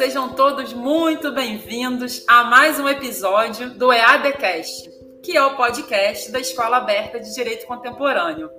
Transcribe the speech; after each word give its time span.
sejam 0.00 0.30
todos 0.30 0.72
muito 0.72 1.30
bem-vindos 1.30 2.24
a 2.26 2.42
mais 2.44 2.80
um 2.80 2.88
episódio 2.88 3.68
do 3.74 3.92
EADcast, 3.92 4.90
que 5.22 5.36
é 5.36 5.44
o 5.44 5.54
podcast 5.58 6.32
da 6.32 6.40
Escola 6.40 6.78
Aberta 6.78 7.20
de 7.20 7.34
Direito 7.34 7.66
Contemporâneo. 7.66 8.50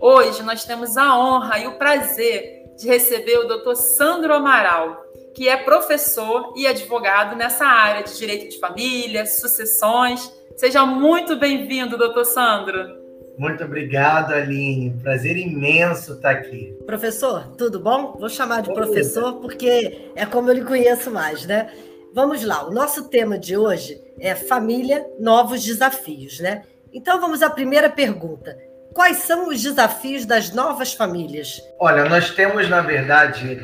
Hoje 0.00 0.42
nós 0.42 0.64
temos 0.64 0.96
a 0.96 1.18
honra 1.18 1.58
e 1.58 1.66
o 1.66 1.76
prazer 1.76 2.64
de 2.78 2.88
receber 2.88 3.36
o 3.40 3.46
Dr. 3.46 3.74
Sandro 3.74 4.32
Amaral, 4.32 5.04
que 5.34 5.50
é 5.50 5.56
professor 5.58 6.54
e 6.56 6.66
advogado 6.66 7.36
nessa 7.36 7.66
área 7.66 8.02
de 8.02 8.16
direito 8.16 8.48
de 8.48 8.58
família, 8.58 9.26
sucessões. 9.26 10.32
Seja 10.56 10.86
muito 10.86 11.36
bem-vindo, 11.36 11.98
doutor 11.98 12.24
Sandro. 12.24 13.05
Muito 13.38 13.64
obrigado, 13.64 14.32
Aline. 14.32 14.98
Prazer 15.02 15.36
imenso 15.36 16.14
estar 16.14 16.30
aqui. 16.30 16.74
Professor, 16.86 17.48
tudo 17.56 17.78
bom? 17.78 18.16
Vou 18.18 18.28
chamar 18.28 18.62
de 18.62 18.72
professor 18.72 19.34
porque 19.40 20.10
é 20.14 20.24
como 20.24 20.50
eu 20.50 20.54
lhe 20.54 20.64
conheço 20.64 21.10
mais, 21.10 21.44
né? 21.44 21.70
Vamos 22.14 22.42
lá. 22.42 22.66
O 22.66 22.72
nosso 22.72 23.08
tema 23.08 23.38
de 23.38 23.56
hoje 23.56 24.00
é 24.18 24.34
família, 24.34 25.06
novos 25.20 25.62
desafios, 25.62 26.40
né? 26.40 26.62
Então 26.92 27.20
vamos 27.20 27.42
à 27.42 27.50
primeira 27.50 27.90
pergunta. 27.90 28.56
Quais 28.94 29.18
são 29.18 29.48
os 29.48 29.62
desafios 29.62 30.24
das 30.24 30.50
novas 30.54 30.94
famílias? 30.94 31.60
Olha, 31.78 32.08
nós 32.08 32.30
temos, 32.30 32.70
na 32.70 32.80
verdade, 32.80 33.60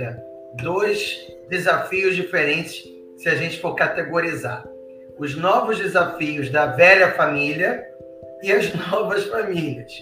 dois 0.63 1.27
desafios 1.49 2.15
diferentes 2.15 2.85
se 3.17 3.31
a 3.31 3.35
gente 3.35 3.59
for 3.59 3.75
categorizar. 3.75 4.63
Os 5.19 5.35
novos 5.35 5.79
desafios 5.79 6.51
da 6.51 6.67
velha 6.67 7.13
família 7.13 7.87
e 8.43 8.53
as 8.53 8.73
novas 8.91 9.25
famílias. 9.25 9.93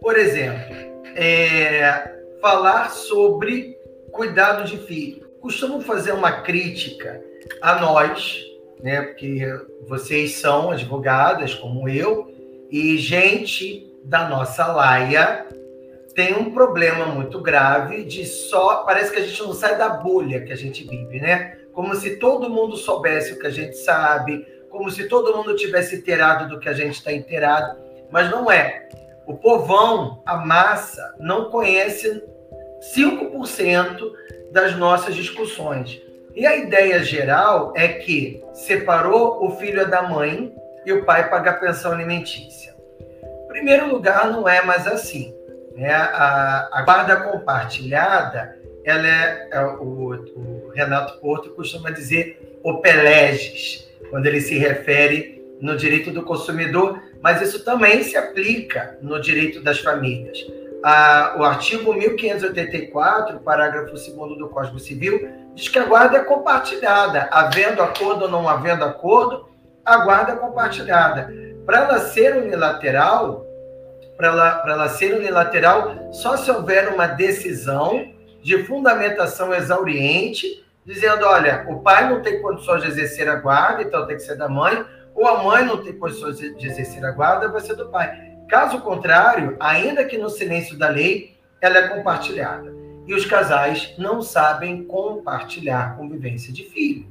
Por 0.00 0.16
exemplo, 0.16 0.74
é, 1.14 2.14
falar 2.40 2.90
sobre 2.90 3.76
cuidado 4.12 4.64
de 4.64 4.78
filho. 4.78 5.28
Costumo 5.40 5.80
fazer 5.80 6.12
uma 6.12 6.42
crítica 6.42 7.22
a 7.62 7.80
nós, 7.80 8.44
né, 8.82 9.02
porque 9.02 9.40
vocês 9.86 10.32
são 10.32 10.70
advogadas 10.70 11.54
como 11.54 11.88
eu, 11.88 12.30
e 12.70 12.96
gente 12.98 13.92
da 14.04 14.28
nossa 14.28 14.66
laia 14.66 15.46
tem 16.14 16.34
um 16.34 16.50
problema 16.50 17.06
muito 17.06 17.40
grave 17.40 18.02
de 18.02 18.26
só. 18.26 18.82
Parece 18.82 19.12
que 19.12 19.20
a 19.20 19.22
gente 19.22 19.40
não 19.40 19.52
sai 19.52 19.78
da 19.78 19.88
bolha 19.88 20.40
que 20.40 20.52
a 20.52 20.56
gente 20.56 20.82
vive, 20.82 21.20
né? 21.20 21.56
Como 21.72 21.94
se 21.94 22.16
todo 22.16 22.50
mundo 22.50 22.76
soubesse 22.76 23.34
o 23.34 23.38
que 23.38 23.46
a 23.46 23.50
gente 23.50 23.76
sabe, 23.76 24.44
como 24.70 24.90
se 24.90 25.08
todo 25.08 25.36
mundo 25.36 25.56
tivesse 25.56 25.96
inteirado 25.96 26.48
do 26.48 26.60
que 26.60 26.68
a 26.68 26.72
gente 26.72 26.94
está 26.94 27.12
inteirado, 27.12 27.78
mas 28.10 28.30
não 28.30 28.50
é. 28.50 28.88
O 29.26 29.34
povão, 29.34 30.22
a 30.24 30.36
massa, 30.36 31.14
não 31.18 31.50
conhece 31.50 32.22
5% 32.94 34.12
das 34.50 34.76
nossas 34.76 35.14
discussões. 35.14 36.00
E 36.34 36.46
a 36.46 36.56
ideia 36.56 37.02
geral 37.02 37.72
é 37.76 37.88
que 37.88 38.42
separou 38.52 39.44
o 39.44 39.56
filho 39.56 39.88
da 39.88 40.02
mãe 40.02 40.54
e 40.86 40.92
o 40.92 41.04
pai 41.04 41.28
paga 41.28 41.50
a 41.50 41.54
pensão 41.54 41.92
alimentícia. 41.92 42.74
Em 43.44 43.48
primeiro 43.48 43.88
lugar, 43.88 44.30
não 44.30 44.48
é 44.48 44.62
mais 44.62 44.86
assim. 44.86 45.34
Né? 45.74 45.92
A, 45.92 46.68
a 46.72 46.82
guarda 46.82 47.16
compartilhada, 47.16 48.56
ela 48.84 49.06
é, 49.06 49.48
é 49.50 49.60
o, 49.64 50.12
o 50.36 50.70
Renato 50.74 51.18
Porto 51.20 51.50
costuma 51.50 51.90
dizer 51.90 52.60
o 52.62 52.78
peleges, 52.78 53.87
quando 54.10 54.26
ele 54.26 54.40
se 54.40 54.56
refere 54.58 55.38
no 55.60 55.76
direito 55.76 56.10
do 56.10 56.22
consumidor, 56.22 57.02
mas 57.20 57.42
isso 57.42 57.64
também 57.64 58.02
se 58.02 58.16
aplica 58.16 58.96
no 59.02 59.20
direito 59.20 59.60
das 59.60 59.80
famílias. 59.80 60.38
Ah, 60.82 61.34
o 61.36 61.42
artigo 61.42 61.92
1584, 61.92 63.40
parágrafo 63.40 63.92
2 63.92 64.38
do 64.38 64.48
Código 64.48 64.78
Civil, 64.78 65.28
diz 65.54 65.68
que 65.68 65.78
a 65.78 65.84
guarda 65.84 66.18
é 66.18 66.24
compartilhada, 66.24 67.28
havendo 67.32 67.82
acordo 67.82 68.22
ou 68.22 68.30
não 68.30 68.48
havendo 68.48 68.84
acordo, 68.84 69.48
a 69.84 70.04
guarda 70.04 70.32
é 70.32 70.36
compartilhada. 70.36 71.32
Para 71.66 71.84
ela 71.84 71.98
ser 71.98 72.36
unilateral, 72.36 73.44
para 74.16 74.28
ela, 74.28 74.64
ela 74.66 74.88
ser 74.88 75.14
unilateral, 75.14 76.12
só 76.12 76.36
se 76.36 76.50
houver 76.50 76.88
uma 76.88 77.06
decisão 77.06 78.12
de 78.42 78.62
fundamentação 78.64 79.52
exauriente 79.52 80.64
dizendo: 80.88 81.26
olha, 81.26 81.66
o 81.68 81.80
pai 81.80 82.08
não 82.08 82.22
tem 82.22 82.40
condições 82.40 82.82
de 82.82 82.88
exercer 82.88 83.28
a 83.28 83.36
guarda, 83.36 83.82
então 83.82 84.06
tem 84.06 84.16
que 84.16 84.22
ser 84.22 84.36
da 84.36 84.48
mãe, 84.48 84.82
ou 85.14 85.28
a 85.28 85.42
mãe 85.42 85.64
não 85.64 85.82
tem 85.82 85.92
condições 85.92 86.38
de 86.38 86.66
exercer 86.66 87.04
a 87.04 87.12
guarda, 87.12 87.48
vai 87.48 87.60
ser 87.60 87.76
do 87.76 87.90
pai. 87.90 88.10
Caso 88.48 88.80
contrário, 88.80 89.56
ainda 89.60 90.04
que 90.04 90.16
no 90.16 90.30
silêncio 90.30 90.78
da 90.78 90.88
lei, 90.88 91.36
ela 91.60 91.78
é 91.78 91.88
compartilhada. 91.88 92.72
E 93.06 93.14
os 93.14 93.26
casais 93.26 93.94
não 93.98 94.22
sabem 94.22 94.84
compartilhar 94.84 95.96
convivência 95.96 96.52
de 96.52 96.64
filho. 96.64 97.06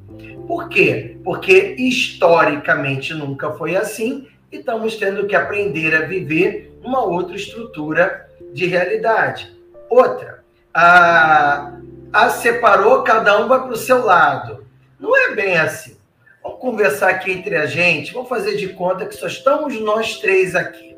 Por 0.48 0.70
quê? 0.70 1.18
Porque 1.24 1.76
historicamente 1.78 3.14
nunca 3.14 3.52
foi 3.52 3.76
assim 3.76 4.28
e 4.52 4.58
estamos 4.58 4.96
tendo 4.96 5.28
que 5.28 5.36
aprender 5.36 5.96
a 5.96 6.06
viver 6.06 6.80
uma 6.84 7.04
outra 7.04 7.36
estrutura 7.36 8.28
de 8.54 8.66
realidade. 8.66 9.56
Outra, 9.90 10.44
a, 10.74 11.77
a 12.12 12.30
separou, 12.30 13.04
cada 13.04 13.40
um 13.40 13.48
vai 13.48 13.60
para 13.60 13.74
o 13.74 13.78
seu 13.78 14.04
lado. 14.04 14.66
Não 15.00 15.16
é 15.16 15.36
bem 15.36 15.58
assim. 15.58 15.98
Vamos 16.42 16.60
conversar 16.60 17.10
aqui 17.10 17.32
entre 17.32 17.56
a 17.56 17.66
gente, 17.66 18.14
vamos 18.14 18.30
fazer 18.30 18.56
de 18.56 18.70
conta 18.70 19.06
que 19.06 19.16
só 19.16 19.28
estamos 19.28 19.80
nós 19.82 20.18
três 20.18 20.56
aqui. 20.56 20.96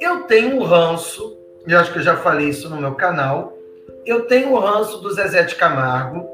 Eu 0.00 0.24
tenho 0.24 0.56
um 0.56 0.64
ranço, 0.64 1.38
eu 1.66 1.78
acho 1.78 1.92
que 1.92 1.98
eu 1.98 2.02
já 2.02 2.16
falei 2.16 2.48
isso 2.48 2.68
no 2.68 2.80
meu 2.80 2.94
canal, 2.94 3.56
eu 4.04 4.22
tenho 4.26 4.50
o 4.50 4.56
um 4.56 4.58
ranço 4.58 4.98
do 4.98 5.12
Zezé 5.12 5.44
de 5.44 5.54
Camargo. 5.54 6.28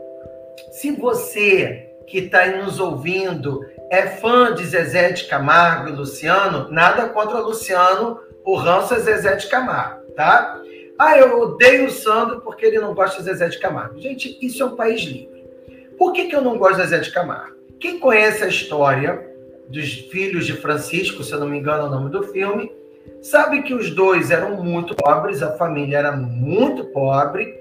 Se 0.70 0.92
você 0.92 1.90
que 2.06 2.18
está 2.18 2.40
aí 2.40 2.62
nos 2.62 2.80
ouvindo 2.80 3.60
é 3.90 4.06
fã 4.06 4.54
de 4.54 4.64
Zezé 4.64 5.12
de 5.12 5.24
Camargo 5.24 5.88
e 5.88 5.92
Luciano, 5.92 6.68
nada 6.70 7.08
contra 7.08 7.38
Luciano, 7.38 8.20
o 8.44 8.56
ranço 8.56 8.94
é 8.94 8.98
Zezé 8.98 9.36
de 9.36 9.46
Camargo, 9.48 10.02
tá? 10.12 10.60
Ah, 10.98 11.18
eu 11.18 11.40
odeio 11.40 11.86
o 11.86 11.90
Sandro 11.90 12.40
porque 12.40 12.64
ele 12.64 12.78
não 12.78 12.94
gosta 12.94 13.18
de 13.18 13.24
Zezé 13.24 13.48
de 13.48 13.58
Camargo. 13.58 14.00
Gente, 14.00 14.38
isso 14.40 14.62
é 14.62 14.66
um 14.66 14.76
país 14.76 15.02
livre. 15.02 15.44
Por 15.98 16.12
que, 16.12 16.26
que 16.26 16.36
eu 16.36 16.42
não 16.42 16.58
gosto 16.58 16.76
de 16.76 16.88
Zezé 16.88 16.98
de 17.00 17.12
Camargo? 17.12 17.56
Quem 17.78 17.98
conhece 17.98 18.42
a 18.42 18.48
história 18.48 19.26
dos 19.68 19.92
filhos 20.10 20.46
de 20.46 20.54
Francisco, 20.54 21.22
se 21.22 21.32
eu 21.32 21.40
não 21.40 21.48
me 21.48 21.58
engano 21.58 21.84
é 21.84 21.86
o 21.88 21.90
nome 21.90 22.10
do 22.10 22.22
filme, 22.22 22.72
sabe 23.20 23.62
que 23.62 23.74
os 23.74 23.90
dois 23.90 24.30
eram 24.30 24.62
muito 24.62 24.94
pobres, 24.94 25.42
a 25.42 25.56
família 25.56 25.98
era 25.98 26.12
muito 26.12 26.84
pobre. 26.84 27.54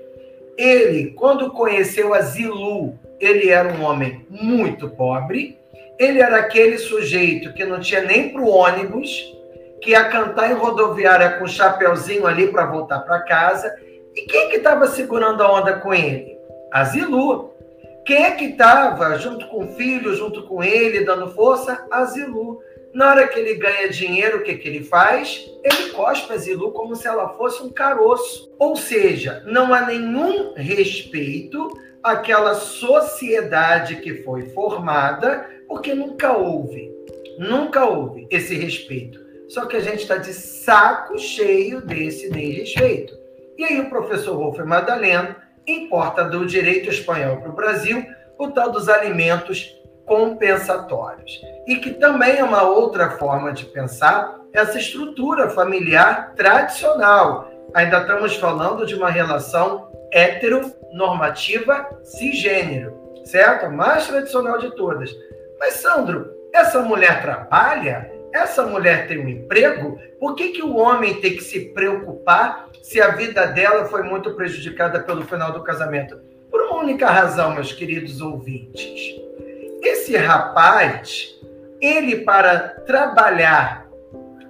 Ele, 0.57 1.11
quando 1.11 1.51
conheceu 1.51 2.13
a 2.13 2.21
Zilu, 2.21 2.97
ele 3.19 3.49
era 3.49 3.73
um 3.73 3.83
homem 3.83 4.25
muito 4.29 4.89
pobre. 4.89 5.57
Ele 5.99 6.19
era 6.19 6.37
aquele 6.37 6.77
sujeito 6.77 7.53
que 7.53 7.65
não 7.65 7.79
tinha 7.79 8.01
nem 8.01 8.29
para 8.29 8.41
o 8.41 8.49
ônibus, 8.49 9.33
que 9.85 9.91
ia 9.91 10.05
cantar 10.05 10.49
em 10.49 10.55
rodoviária 10.55 11.37
com 11.37 11.43
um 11.43 11.47
chapeuzinho 11.47 12.25
ali 12.25 12.47
para 12.47 12.65
voltar 12.65 13.01
para 13.01 13.21
casa. 13.21 13.71
E 14.15 14.21
quem 14.23 14.49
que 14.49 14.55
estava 14.55 14.87
segurando 14.87 15.43
a 15.43 15.53
onda 15.53 15.73
com 15.73 15.93
ele? 15.93 16.35
A 16.73 16.83
Zilu. 16.85 17.53
Quem 18.03 18.25
é 18.25 18.31
que 18.31 18.45
estava 18.45 19.15
junto 19.19 19.47
com 19.47 19.63
o 19.63 19.67
filho, 19.75 20.15
junto 20.15 20.41
com 20.47 20.63
ele, 20.63 21.05
dando 21.05 21.29
força? 21.29 21.85
A 21.91 22.03
Zilu. 22.03 22.59
Na 22.95 23.11
hora 23.11 23.27
que 23.27 23.37
ele 23.37 23.53
ganha 23.55 23.87
dinheiro, 23.89 24.39
o 24.39 24.43
que, 24.43 24.55
que 24.55 24.67
ele 24.67 24.83
faz? 24.83 25.45
Ele 25.63 25.91
cospe 25.91 26.33
a 26.33 26.37
Zilu 26.37 26.71
como 26.71 26.95
se 26.95 27.07
ela 27.07 27.29
fosse 27.37 27.61
um 27.61 27.69
caroço. 27.69 28.51
Ou 28.57 28.75
seja, 28.75 29.43
não 29.45 29.71
há 29.71 29.81
nenhum 29.81 30.55
respeito 30.55 31.69
àquela 32.01 32.55
sociedade 32.55 33.97
que 33.97 34.23
foi 34.23 34.49
formada, 34.49 35.47
porque 35.67 35.93
nunca 35.93 36.35
houve, 36.35 36.91
nunca 37.37 37.85
houve 37.85 38.27
esse 38.31 38.55
respeito. 38.55 39.24
Só 39.49 39.65
que 39.65 39.77
a 39.77 39.81
gente 39.81 40.01
está 40.01 40.17
de 40.17 40.33
saco 40.33 41.17
cheio 41.17 41.81
desse 41.81 42.29
desrespeito. 42.29 43.13
E 43.57 43.63
aí 43.63 43.79
o 43.79 43.89
professor 43.89 44.35
Wolfer 44.35 44.65
Madalena 44.65 45.37
importa 45.67 46.23
do 46.25 46.45
direito 46.45 46.89
espanhol 46.89 47.37
para 47.37 47.49
o 47.49 47.55
Brasil 47.55 48.05
o 48.37 48.49
tal 48.49 48.71
dos 48.71 48.89
alimentos 48.89 49.73
compensatórios. 50.05 51.41
E 51.67 51.77
que 51.77 51.91
também 51.91 52.37
é 52.37 52.43
uma 52.43 52.63
outra 52.63 53.11
forma 53.11 53.51
de 53.51 53.65
pensar 53.65 54.39
essa 54.53 54.77
estrutura 54.77 55.49
familiar 55.49 56.33
tradicional. 56.35 57.49
Ainda 57.73 58.01
estamos 58.01 58.35
falando 58.35 58.85
de 58.85 58.95
uma 58.95 59.09
relação 59.09 59.89
heteronormativa 60.11 61.89
cisgênero, 62.03 62.93
certo? 63.25 63.65
A 63.65 63.69
mais 63.69 64.07
tradicional 64.07 64.57
de 64.59 64.73
todas. 64.75 65.11
Mas, 65.59 65.73
Sandro, 65.75 66.31
essa 66.53 66.81
mulher 66.81 67.21
trabalha? 67.21 68.14
Essa 68.35 68.63
mulher 68.63 69.07
tem 69.07 69.17
um 69.17 69.29
emprego? 69.29 69.97
Por 70.19 70.35
que, 70.35 70.49
que 70.49 70.61
o 70.61 70.75
homem 70.75 71.21
tem 71.21 71.37
que 71.37 71.41
se 71.41 71.69
preocupar 71.69 72.67
se 72.83 72.99
a 72.99 73.11
vida 73.11 73.47
dela 73.47 73.85
foi 73.85 74.03
muito 74.03 74.35
prejudicada 74.35 74.99
pelo 74.99 75.23
final 75.23 75.53
do 75.53 75.63
casamento? 75.63 76.19
Por 76.51 76.59
uma 76.63 76.81
única 76.81 77.09
razão, 77.09 77.55
meus 77.55 77.71
queridos 77.71 78.19
ouvintes. 78.19 79.15
Esse 79.81 80.17
rapaz, 80.17 81.33
ele 81.79 82.25
para 82.25 82.59
trabalhar 82.85 83.87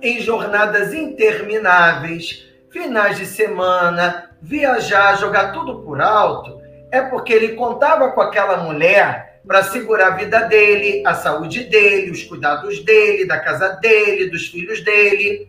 em 0.02 0.20
jornadas 0.20 0.92
intermináveis, 0.92 2.44
finais 2.72 3.18
de 3.18 3.28
semana, 3.28 4.32
viajar, 4.42 5.16
jogar 5.20 5.52
tudo 5.52 5.84
por 5.84 6.02
alto, 6.02 6.60
é 6.92 7.02
porque 7.02 7.32
ele 7.32 7.50
contava 7.50 8.12
com 8.14 8.22
aquela 8.22 8.58
mulher 8.58 9.35
para 9.48 9.64
segurar 9.64 10.08
a 10.08 10.16
vida 10.16 10.40
dele, 10.42 11.04
a 11.06 11.14
saúde 11.14 11.66
dele, 11.66 12.12
os 12.12 12.24
cuidados 12.24 12.84
dele, 12.84 13.26
da 13.26 13.40
casa 13.40 13.70
dele, 13.82 14.30
dos 14.30 14.48
filhos 14.48 14.84
dele. 14.84 15.48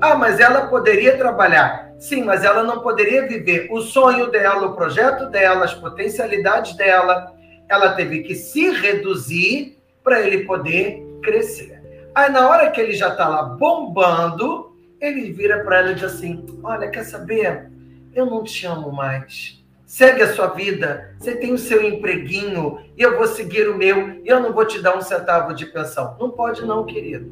Ah, 0.00 0.14
mas 0.14 0.40
ela 0.40 0.66
poderia 0.66 1.16
trabalhar. 1.16 1.92
Sim, 1.98 2.24
mas 2.24 2.44
ela 2.44 2.62
não 2.62 2.80
poderia 2.80 3.26
viver 3.26 3.68
o 3.70 3.80
sonho 3.80 4.30
dela, 4.30 4.66
o 4.66 4.74
projeto 4.74 5.26
dela, 5.26 5.64
as 5.64 5.74
potencialidades 5.74 6.76
dela. 6.76 7.32
Ela 7.68 7.94
teve 7.94 8.22
que 8.22 8.34
se 8.34 8.70
reduzir 8.70 9.78
para 10.02 10.20
ele 10.20 10.44
poder 10.44 11.02
crescer. 11.22 11.80
Aí, 12.14 12.30
na 12.30 12.48
hora 12.48 12.70
que 12.70 12.80
ele 12.80 12.94
já 12.94 13.08
está 13.08 13.28
lá 13.28 13.42
bombando, 13.42 14.74
ele 15.00 15.32
vira 15.32 15.62
para 15.64 15.78
ela 15.78 15.90
e 15.92 15.94
diz 15.94 16.04
assim: 16.04 16.44
Olha, 16.62 16.88
quer 16.88 17.04
saber? 17.04 17.70
Eu 18.14 18.26
não 18.26 18.42
te 18.42 18.66
amo 18.66 18.90
mais. 18.92 19.55
Segue 19.86 20.20
a 20.20 20.34
sua 20.34 20.48
vida. 20.48 21.14
Você 21.16 21.36
tem 21.36 21.54
o 21.54 21.58
seu 21.58 21.80
empreguinho 21.80 22.80
e 22.96 23.02
eu 23.02 23.16
vou 23.16 23.28
seguir 23.28 23.68
o 23.68 23.78
meu 23.78 24.20
e 24.24 24.28
eu 24.28 24.40
não 24.40 24.52
vou 24.52 24.64
te 24.64 24.82
dar 24.82 24.96
um 24.96 25.00
centavo 25.00 25.54
de 25.54 25.64
pensão. 25.66 26.16
Não 26.18 26.28
pode, 26.28 26.66
não, 26.66 26.84
querido. 26.84 27.30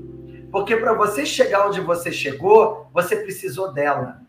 Porque 0.52 0.76
para 0.76 0.92
você 0.92 1.26
chegar 1.26 1.66
onde 1.66 1.80
você 1.80 2.12
chegou, 2.12 2.86
você 2.94 3.16
precisou 3.16 3.72
dela. 3.72 4.20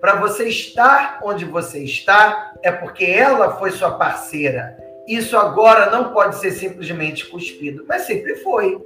Para 0.00 0.14
você 0.14 0.48
estar 0.48 1.18
onde 1.24 1.44
você 1.44 1.80
está, 1.82 2.54
é 2.62 2.70
porque 2.70 3.04
ela 3.04 3.56
foi 3.58 3.72
sua 3.72 3.90
parceira. 3.90 4.78
Isso 5.08 5.36
agora 5.36 5.90
não 5.90 6.12
pode 6.12 6.36
ser 6.36 6.52
simplesmente 6.52 7.26
cuspido, 7.26 7.84
mas 7.88 8.02
sempre 8.02 8.36
foi. 8.36 8.80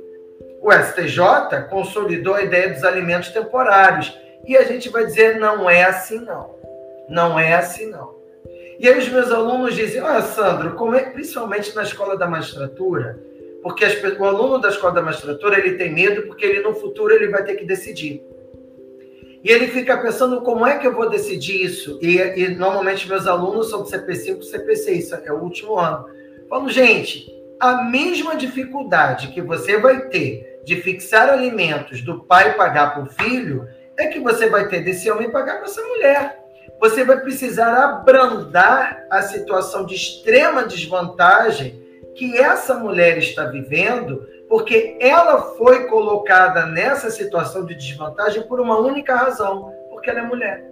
O 0.62 0.73
STJ 0.73 1.69
consolidou 1.69 2.35
a 2.35 2.43
ideia 2.43 2.73
dos 2.73 2.85
alimentos 2.85 3.29
temporários. 3.29 4.19
E 4.46 4.56
a 4.56 4.64
gente 4.64 4.88
vai 4.88 5.05
dizer, 5.05 5.38
não 5.38 5.69
é 5.69 5.85
assim 5.85 6.20
não. 6.20 6.55
Não 7.06 7.38
é 7.38 7.52
assim 7.55 7.90
não. 7.90 8.17
E 8.78 8.88
aí 8.88 8.96
os 8.98 9.08
meus 9.08 9.32
alunos 9.32 9.75
dizem, 9.75 10.00
ah, 10.00 10.22
Sandro, 10.22 10.75
como 10.75 10.94
é, 10.94 11.10
principalmente 11.10 11.75
na 11.75 11.82
escola 11.82 12.16
da 12.16 12.28
magistratura, 12.28 13.19
porque 13.62 13.84
as, 13.84 14.00
o 14.19 14.25
aluno 14.25 14.58
da 14.58 14.69
escola 14.69 14.94
da 14.94 15.02
magistratura 15.02 15.58
ele 15.58 15.76
tem 15.76 15.92
medo 15.92 16.22
porque 16.22 16.46
ele 16.46 16.60
no 16.60 16.75
futuro 16.75 17.12
ele 17.12 17.28
vai 17.28 17.42
ter 17.42 17.56
que 17.56 17.64
decidir. 17.64 18.22
E 19.42 19.50
ele 19.50 19.69
fica 19.69 19.96
pensando 19.96 20.42
como 20.42 20.66
é 20.66 20.78
que 20.78 20.86
eu 20.86 20.94
vou 20.94 21.08
decidir 21.08 21.62
isso. 21.64 21.98
E, 22.02 22.19
e 22.19 22.48
normalmente 22.54 23.08
meus 23.08 23.26
alunos 23.26 23.70
são 23.70 23.82
do 23.82 23.88
CP5 23.88 24.42
e 24.42 24.52
CP6, 24.52 25.22
é 25.25 25.32
o 25.32 25.42
último 25.42 25.76
ano. 25.76 26.06
Falo, 26.48 26.69
gente, 26.69 27.32
a 27.58 27.82
mesma 27.82 28.36
dificuldade 28.36 29.28
que 29.28 29.42
você 29.42 29.76
vai 29.78 30.08
ter 30.08 30.60
de 30.64 30.76
fixar 30.82 31.28
alimentos 31.28 32.02
do 32.02 32.25
pai 32.25 32.56
pagar 32.56 32.94
para 32.94 33.02
o 33.02 33.06
filho 33.06 33.66
é 33.96 34.06
que 34.06 34.20
você 34.20 34.48
vai 34.48 34.69
ter 34.69 34.80
desse 34.80 35.10
homem 35.10 35.30
pagar 35.30 35.56
para 35.56 35.64
essa 35.64 35.82
mulher. 35.82 36.47
Você 36.80 37.04
vai 37.04 37.20
precisar 37.20 37.72
abrandar 37.84 39.06
a 39.10 39.22
situação 39.22 39.84
de 39.84 39.94
extrema 39.94 40.64
desvantagem 40.64 41.82
que 42.14 42.36
essa 42.36 42.75
mulher 42.75 43.19
está 43.19 43.44
vivendo, 43.44 44.26
porque 44.48 44.96
ela 45.00 45.42
foi 45.56 45.86
colocada 45.86 46.66
nessa 46.66 47.10
situação 47.10 47.64
de 47.64 47.75
desvantagem 47.75 48.42
por 48.42 48.60
uma 48.60 48.78
única 48.78 49.14
razão, 49.14 49.72
porque 49.90 50.08
ela 50.08 50.20
é 50.20 50.22
mulher. 50.22 50.69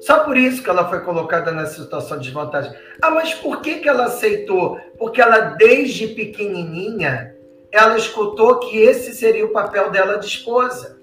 Só 0.00 0.20
por 0.20 0.36
isso 0.36 0.62
que 0.62 0.70
ela 0.70 0.88
foi 0.88 1.00
colocada 1.00 1.50
nessa 1.52 1.82
situação 1.82 2.18
de 2.18 2.24
desvantagem. 2.24 2.72
Ah, 3.00 3.10
mas 3.10 3.34
por 3.34 3.60
que, 3.60 3.76
que 3.76 3.88
ela 3.88 4.04
aceitou? 4.04 4.78
Porque 4.98 5.20
ela, 5.20 5.56
desde 5.56 6.08
pequenininha, 6.08 7.34
ela 7.72 7.96
escutou 7.96 8.60
que 8.60 8.78
esse 8.78 9.14
seria 9.14 9.44
o 9.44 9.52
papel 9.52 9.90
dela 9.90 10.18
de 10.18 10.26
esposa. 10.26 10.95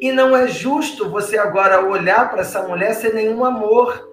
E 0.00 0.10
não 0.10 0.34
é 0.34 0.48
justo 0.48 1.10
você 1.10 1.36
agora 1.36 1.84
olhar 1.84 2.30
para 2.30 2.40
essa 2.40 2.62
mulher 2.62 2.94
sem 2.94 3.12
nenhum 3.12 3.44
amor, 3.44 4.08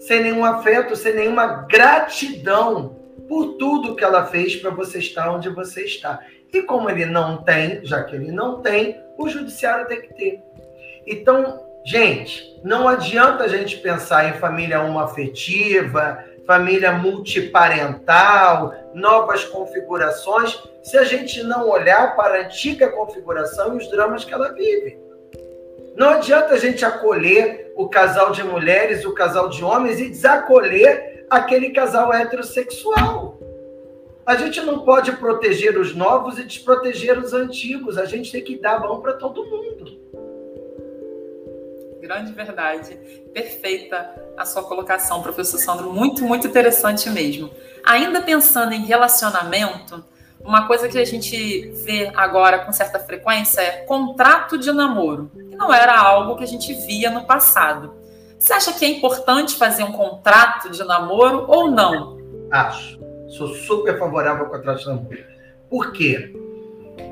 sem 0.00 0.22
nenhum 0.22 0.44
afeto, 0.44 0.94
sem 0.94 1.14
nenhuma 1.14 1.66
gratidão 1.68 2.96
por 3.26 3.54
tudo 3.54 3.96
que 3.96 4.04
ela 4.04 4.26
fez 4.26 4.56
para 4.56 4.70
você 4.70 4.98
estar 4.98 5.30
onde 5.30 5.48
você 5.48 5.84
está. 5.84 6.20
E 6.52 6.62
como 6.62 6.90
ele 6.90 7.06
não 7.06 7.42
tem, 7.42 7.84
já 7.84 8.02
que 8.02 8.16
ele 8.16 8.32
não 8.32 8.60
tem, 8.60 9.00
o 9.16 9.28
judiciário 9.28 9.86
tem 9.86 10.02
que 10.02 10.12
ter. 10.14 10.42
Então, 11.06 11.64
gente, 11.84 12.60
não 12.62 12.86
adianta 12.86 13.44
a 13.44 13.48
gente 13.48 13.78
pensar 13.78 14.28
em 14.28 14.38
família 14.38 14.82
homoafetiva, 14.82 16.22
família 16.46 16.92
multiparental, 16.92 18.74
novas 18.92 19.44
configurações, 19.44 20.60
se 20.82 20.98
a 20.98 21.04
gente 21.04 21.42
não 21.44 21.68
olhar 21.68 22.16
para 22.16 22.34
a 22.34 22.40
antiga 22.46 22.88
configuração 22.88 23.74
e 23.74 23.78
os 23.78 23.90
dramas 23.90 24.24
que 24.24 24.34
ela 24.34 24.52
vive. 24.52 25.09
Não 25.96 26.10
adianta 26.10 26.54
a 26.54 26.58
gente 26.58 26.84
acolher 26.84 27.72
o 27.76 27.88
casal 27.88 28.32
de 28.32 28.42
mulheres, 28.42 29.04
o 29.04 29.12
casal 29.12 29.48
de 29.48 29.64
homens 29.64 30.00
e 30.00 30.08
desacolher 30.08 31.26
aquele 31.28 31.70
casal 31.70 32.12
heterossexual. 32.12 33.38
A 34.24 34.36
gente 34.36 34.60
não 34.60 34.84
pode 34.84 35.12
proteger 35.12 35.78
os 35.78 35.94
novos 35.94 36.38
e 36.38 36.44
desproteger 36.44 37.18
os 37.18 37.32
antigos. 37.32 37.98
A 37.98 38.04
gente 38.04 38.30
tem 38.30 38.42
que 38.42 38.56
dar 38.56 38.80
mão 38.80 39.00
para 39.00 39.14
todo 39.14 39.44
mundo. 39.44 39.98
Grande 42.00 42.32
verdade. 42.32 42.96
Perfeita 43.32 44.14
a 44.36 44.44
sua 44.44 44.62
colocação, 44.62 45.22
professor 45.22 45.58
Sandro. 45.58 45.92
Muito, 45.92 46.24
muito 46.24 46.46
interessante 46.46 47.08
mesmo. 47.10 47.50
Ainda 47.84 48.22
pensando 48.22 48.72
em 48.72 48.84
relacionamento, 48.84 50.04
uma 50.44 50.66
coisa 50.66 50.88
que 50.88 50.98
a 50.98 51.04
gente 51.04 51.70
vê 51.84 52.10
agora 52.14 52.60
com 52.60 52.72
certa 52.72 52.98
frequência 52.98 53.60
é 53.60 53.84
contrato 53.84 54.58
de 54.58 54.72
namoro. 54.72 55.30
Que 55.34 55.56
não 55.56 55.72
era 55.72 55.98
algo 55.98 56.36
que 56.36 56.44
a 56.44 56.46
gente 56.46 56.72
via 56.86 57.10
no 57.10 57.26
passado. 57.26 57.94
Você 58.38 58.52
acha 58.52 58.72
que 58.72 58.84
é 58.84 58.88
importante 58.88 59.56
fazer 59.56 59.84
um 59.84 59.92
contrato 59.92 60.70
de 60.70 60.82
namoro 60.82 61.44
ou 61.46 61.70
não? 61.70 62.18
Acho. 62.50 62.98
Sou 63.28 63.48
super 63.48 63.98
favorável 63.98 64.46
ao 64.46 64.50
contrato 64.50 64.80
de 64.80 64.86
namoro. 64.86 65.18
Por 65.68 65.92
quê? 65.92 66.34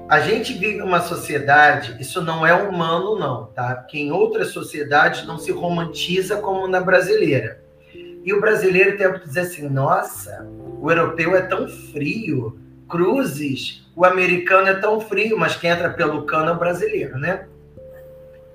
A 0.09 0.21
gente 0.21 0.55
vive 0.55 0.81
uma 0.81 1.03
sociedade, 1.03 1.97
isso 2.01 2.23
não 2.23 2.47
é 2.47 2.55
humano, 2.55 3.19
não, 3.19 3.45
tá? 3.47 3.75
Que 3.75 4.01
em 4.01 4.11
outras 4.11 4.53
sociedades 4.53 5.27
não 5.27 5.39
se 5.39 5.53
romantiza 5.53 6.39
como 6.39 6.67
na 6.67 6.81
brasileira. 6.81 7.63
E 8.25 8.33
o 8.33 8.41
brasileiro 8.41 8.97
tem 8.97 9.13
que 9.13 9.27
dizer 9.27 9.41
assim: 9.41 9.69
nossa, 9.69 10.49
o 10.81 10.91
europeu 10.91 11.37
é 11.37 11.43
tão 11.43 11.69
frio, 11.69 12.59
cruzes, 12.89 13.87
o 13.95 14.05
americano 14.05 14.69
é 14.69 14.75
tão 14.75 15.01
frio, 15.01 15.39
mas 15.39 15.57
quem 15.57 15.71
entra 15.71 15.91
pelo 15.91 16.23
cano 16.23 16.51
é 16.51 16.53
o 16.53 16.59
brasileiro, 16.59 17.19
né? 17.19 17.47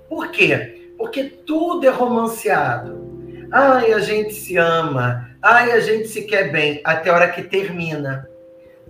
Por 0.08 0.30
quê? 0.30 0.92
Porque 0.98 1.24
tudo 1.24 1.86
é 1.86 1.90
romanceado. 1.90 3.04
Ai, 3.50 3.92
a 3.92 4.00
gente 4.00 4.34
se 4.34 4.56
ama. 4.56 5.30
Ai, 5.42 5.72
a 5.72 5.80
gente 5.80 6.08
se 6.08 6.22
quer 6.22 6.50
bem. 6.50 6.80
Até 6.84 7.10
a 7.10 7.14
hora 7.14 7.28
que 7.28 7.42
termina. 7.42 8.28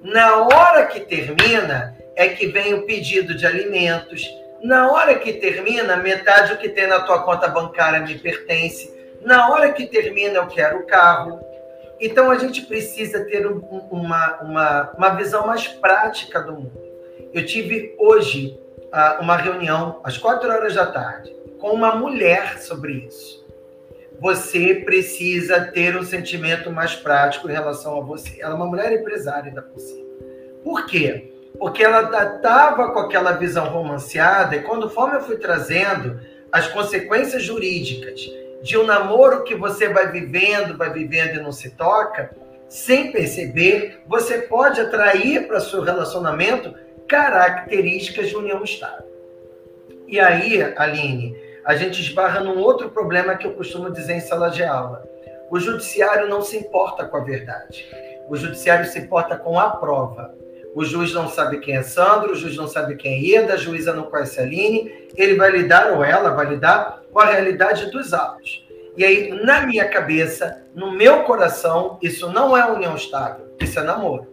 Na 0.03 0.43
hora 0.43 0.87
que 0.87 1.01
termina, 1.01 1.97
é 2.17 2.29
que 2.29 2.47
vem 2.47 2.75
o 2.75 2.87
pedido 2.87 3.35
de 3.35 3.47
alimentos. 3.47 4.27
Na 4.63 4.91
hora 4.91 5.15
que 5.17 5.33
termina, 5.35 5.97
metade 5.97 6.55
do 6.55 6.59
que 6.59 6.69
tem 6.69 6.87
na 6.87 7.01
tua 7.01 7.23
conta 7.23 7.49
bancária 7.49 8.01
me 8.01 8.19
pertence. 8.19 8.93
Na 9.23 9.51
hora 9.51 9.73
que 9.73 9.87
termina, 9.87 10.37
eu 10.37 10.47
quero 10.47 10.79
o 10.79 10.87
carro. 10.87 11.41
Então, 12.01 12.31
a 12.31 12.39
gente 12.39 12.63
precisa 12.63 13.25
ter 13.25 13.47
um, 13.47 13.59
uma, 13.91 14.41
uma, 14.43 14.93
uma 14.97 15.09
visão 15.11 15.47
mais 15.47 15.69
prática 15.69 16.41
do 16.41 16.53
mundo. 16.53 16.81
Eu 17.33 17.45
tive 17.47 17.95
hoje 17.99 18.59
uh, 18.93 19.23
uma 19.23 19.37
reunião 19.37 20.01
às 20.05 20.19
quatro 20.19 20.51
horas 20.51 20.75
da 20.75 20.87
tarde 20.87 21.35
com 21.61 21.71
uma 21.71 21.95
mulher 21.95 22.59
sobre 22.59 23.07
isso. 23.09 23.45
Você 24.21 24.77
precisa 24.85 25.61
ter 25.61 25.97
um 25.97 26.05
sentimento 26.05 26.71
mais 26.71 26.95
prático 26.95 27.49
em 27.49 27.53
relação 27.53 27.99
a 27.99 28.01
você. 28.01 28.41
Ela 28.41 28.53
é 28.53 28.57
uma 28.57 28.67
mulher 28.67 28.93
empresária 28.93 29.49
ainda 29.49 29.63
por. 29.63 29.81
Por 30.63 30.87
quê? 30.87 31.33
Porque 31.59 31.83
ela 31.83 32.37
estava 32.37 32.93
com 32.93 32.99
aquela 33.01 33.33
visão 33.33 33.67
romanceada 33.67 34.57
e 34.57 34.63
quando 34.63 34.91
eu 35.15 35.21
fui 35.21 35.37
trazendo 35.37 36.21
as 36.51 36.69
consequências 36.69 37.43
jurídicas 37.43 38.21
de 38.65 38.79
um 38.79 38.83
namoro 38.87 39.45
que 39.45 39.55
você 39.55 39.91
vai 39.91 40.11
vivendo, 40.11 40.79
vai 40.79 40.91
vivendo 40.91 41.39
e 41.39 41.43
não 41.43 41.53
se 41.53 41.69
toca, 41.73 42.35
sem 42.67 43.13
perceber, 43.13 44.03
você 44.07 44.39
pode 44.39 44.81
atrair 44.81 45.47
para 45.47 45.61
seu 45.61 45.83
relacionamento 45.83 46.75
características 47.07 48.31
de 48.31 48.37
união 48.37 48.65
estável. 48.65 49.05
E 50.09 50.19
aí, 50.19 50.63
Aline, 50.79 51.37
a 51.63 51.77
gente 51.77 52.01
esbarra 52.01 52.41
num 52.41 52.59
outro 52.59 52.89
problema 52.89 53.37
que 53.37 53.47
eu 53.47 53.53
costumo 53.53 53.91
dizer 53.91 54.15
em 54.15 54.21
sala 54.21 54.49
de 54.49 54.65
aula. 54.65 55.05
O 55.51 55.61
judiciário 55.61 56.27
não 56.27 56.41
se 56.41 56.57
importa 56.57 57.05
com 57.05 57.19
a 57.19 57.21
verdade. 57.21 57.87
O 58.31 58.35
judiciário 58.35 58.87
se 58.87 58.99
importa 58.99 59.37
com 59.37 59.61
a 59.61 59.77
prova. 59.77 60.35
O 60.75 60.85
juiz 60.85 61.13
não 61.13 61.29
sabe 61.29 61.61
quem 61.61 61.77
é 61.77 61.83
Sandro, 61.83 62.33
o 62.33 62.35
juiz 62.35 62.57
não 62.57 62.67
sabe 62.67 62.97
quem 62.97 63.13
é 63.13 63.19
Ieda, 63.19 63.55
a 63.55 63.57
juíza 63.57 63.93
não 63.93 64.05
conhece 64.05 64.41
a 64.41 64.43
Aline, 64.43 64.93
ele 65.17 65.37
vai 65.37 65.51
lidar, 65.51 65.93
ou 65.93 66.05
ela 66.05 66.31
vai 66.31 66.47
lidar, 66.47 67.03
com 67.13 67.21
a 67.21 67.27
realidade 67.27 67.93
dos 67.93 68.13
autos. 68.13 68.67
E 68.97 69.05
aí, 69.05 69.31
na 69.45 69.67
minha 69.67 69.89
cabeça, 69.89 70.63
no 70.75 70.93
meu 70.93 71.23
coração, 71.23 71.99
isso 72.03 72.31
não 72.33 72.57
é 72.57 72.67
união 72.71 72.97
estável, 72.97 73.47
isso 73.61 73.79
é 73.79 73.83
namoro. 73.83 74.27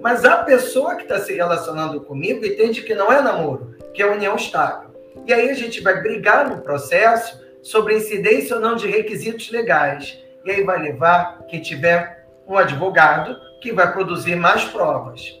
Mas 0.00 0.24
a 0.24 0.38
pessoa 0.38 0.94
que 0.94 1.02
está 1.02 1.18
se 1.18 1.34
relacionando 1.34 2.00
comigo 2.00 2.46
entende 2.46 2.82
que 2.82 2.94
não 2.94 3.12
é 3.12 3.20
namoro, 3.20 3.74
que 3.92 4.00
é 4.00 4.06
união 4.06 4.36
estável. 4.36 4.90
E 5.26 5.32
aí 5.32 5.50
a 5.50 5.54
gente 5.54 5.80
vai 5.80 6.00
brigar 6.00 6.48
no 6.48 6.62
processo 6.62 7.44
sobre 7.60 7.96
incidência 7.96 8.56
ou 8.56 8.62
não 8.62 8.76
de 8.76 8.86
requisitos 8.86 9.50
legais. 9.50 10.18
E 10.44 10.50
aí 10.50 10.62
vai 10.62 10.80
levar 10.80 11.44
quem 11.48 11.60
tiver 11.60 12.24
um 12.46 12.56
advogado 12.56 13.36
que 13.60 13.72
vai 13.72 13.92
produzir 13.92 14.36
mais 14.36 14.64
provas. 14.64 15.37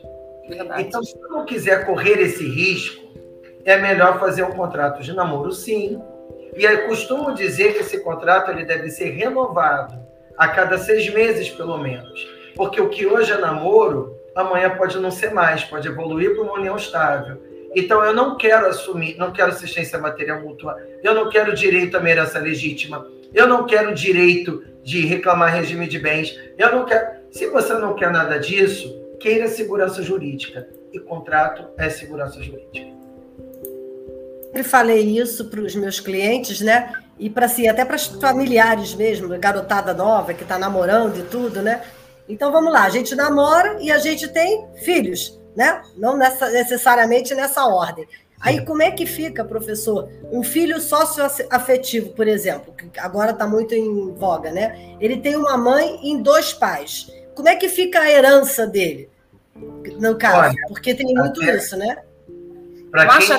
Verdade. 0.48 0.82
Então, 0.82 1.02
se 1.02 1.16
não 1.28 1.44
quiser 1.44 1.84
correr 1.84 2.20
esse 2.20 2.48
risco, 2.48 3.06
é 3.64 3.76
melhor 3.76 4.18
fazer 4.18 4.42
um 4.42 4.52
contrato 4.52 5.02
de 5.02 5.12
namoro, 5.12 5.52
sim. 5.52 6.00
E 6.56 6.64
eu 6.64 6.86
costumo 6.86 7.34
dizer 7.34 7.74
que 7.74 7.80
esse 7.80 8.00
contrato 8.00 8.50
ele 8.50 8.64
deve 8.64 8.88
ser 8.90 9.10
renovado 9.10 9.94
a 10.36 10.48
cada 10.48 10.78
seis 10.78 11.12
meses, 11.12 11.50
pelo 11.50 11.76
menos. 11.76 12.26
Porque 12.56 12.80
o 12.80 12.88
que 12.88 13.06
hoje 13.06 13.30
é 13.30 13.36
namoro, 13.36 14.16
amanhã 14.34 14.70
pode 14.70 14.98
não 14.98 15.10
ser 15.10 15.32
mais, 15.32 15.62
pode 15.64 15.86
evoluir 15.86 16.34
para 16.34 16.42
uma 16.42 16.54
união 16.54 16.76
estável. 16.76 17.42
Então, 17.76 18.02
eu 18.02 18.14
não 18.14 18.36
quero 18.36 18.66
assumir, 18.66 19.16
não 19.18 19.30
quero 19.30 19.50
assistência 19.50 19.98
material 19.98 20.40
mútua, 20.40 20.76
eu 21.02 21.14
não 21.14 21.28
quero 21.28 21.54
direito 21.54 21.98
à 21.98 22.08
herança 22.08 22.38
legítima, 22.38 23.06
eu 23.34 23.46
não 23.46 23.66
quero 23.66 23.94
direito 23.94 24.64
de 24.82 25.04
reclamar 25.04 25.52
regime 25.52 25.86
de 25.86 25.98
bens, 25.98 26.38
eu 26.56 26.72
não 26.72 26.86
quero. 26.86 27.18
Se 27.30 27.46
você 27.48 27.74
não 27.74 27.94
quer 27.94 28.10
nada 28.10 28.38
disso, 28.38 28.98
queira 29.20 29.48
segurança 29.48 30.02
jurídica. 30.02 30.68
E 30.92 30.98
contrato 30.98 31.68
é 31.76 31.90
segurança 31.90 32.42
jurídica. 32.42 32.96
Eu 34.54 34.64
falei 34.64 35.18
isso 35.18 35.44
para 35.44 35.60
os 35.60 35.74
meus 35.74 36.00
clientes, 36.00 36.60
né? 36.60 36.92
E 37.18 37.28
para 37.28 37.48
si, 37.48 37.68
até 37.68 37.84
para 37.84 37.96
os 37.96 38.06
familiares 38.06 38.94
mesmo, 38.94 39.28
garotada 39.38 39.92
nova 39.92 40.32
que 40.32 40.42
está 40.42 40.58
namorando 40.58 41.18
e 41.18 41.22
tudo, 41.24 41.60
né? 41.60 41.82
Então 42.28 42.50
vamos 42.50 42.72
lá, 42.72 42.84
a 42.84 42.90
gente 42.90 43.14
namora 43.14 43.78
e 43.80 43.90
a 43.90 43.98
gente 43.98 44.28
tem 44.28 44.66
filhos, 44.76 45.38
né? 45.54 45.82
Não 45.96 46.16
nessa, 46.16 46.48
necessariamente 46.50 47.34
nessa 47.34 47.66
ordem. 47.66 48.06
Aí 48.40 48.64
como 48.64 48.82
é 48.82 48.90
que 48.90 49.04
fica, 49.04 49.44
professor? 49.44 50.08
Um 50.30 50.42
filho 50.42 50.80
socioafetivo, 50.80 52.10
por 52.10 52.28
exemplo, 52.28 52.72
que 52.72 52.98
agora 53.00 53.32
está 53.32 53.46
muito 53.46 53.74
em 53.74 54.12
voga, 54.12 54.52
né? 54.52 54.96
Ele 55.00 55.16
tem 55.16 55.36
uma 55.36 55.56
mãe 55.56 55.98
e 56.02 56.22
dois 56.22 56.52
pais. 56.52 57.10
Como 57.38 57.48
é 57.48 57.54
que 57.54 57.68
fica 57.68 58.00
a 58.00 58.10
herança 58.10 58.66
dele? 58.66 59.08
No 60.00 60.18
caso, 60.18 60.48
Olha, 60.48 60.66
porque 60.66 60.92
tem 60.92 61.06
muito 61.14 61.40
até, 61.40 61.56
isso, 61.56 61.76
né? 61.76 61.98
Eu, 62.92 63.10
acho, 63.12 63.32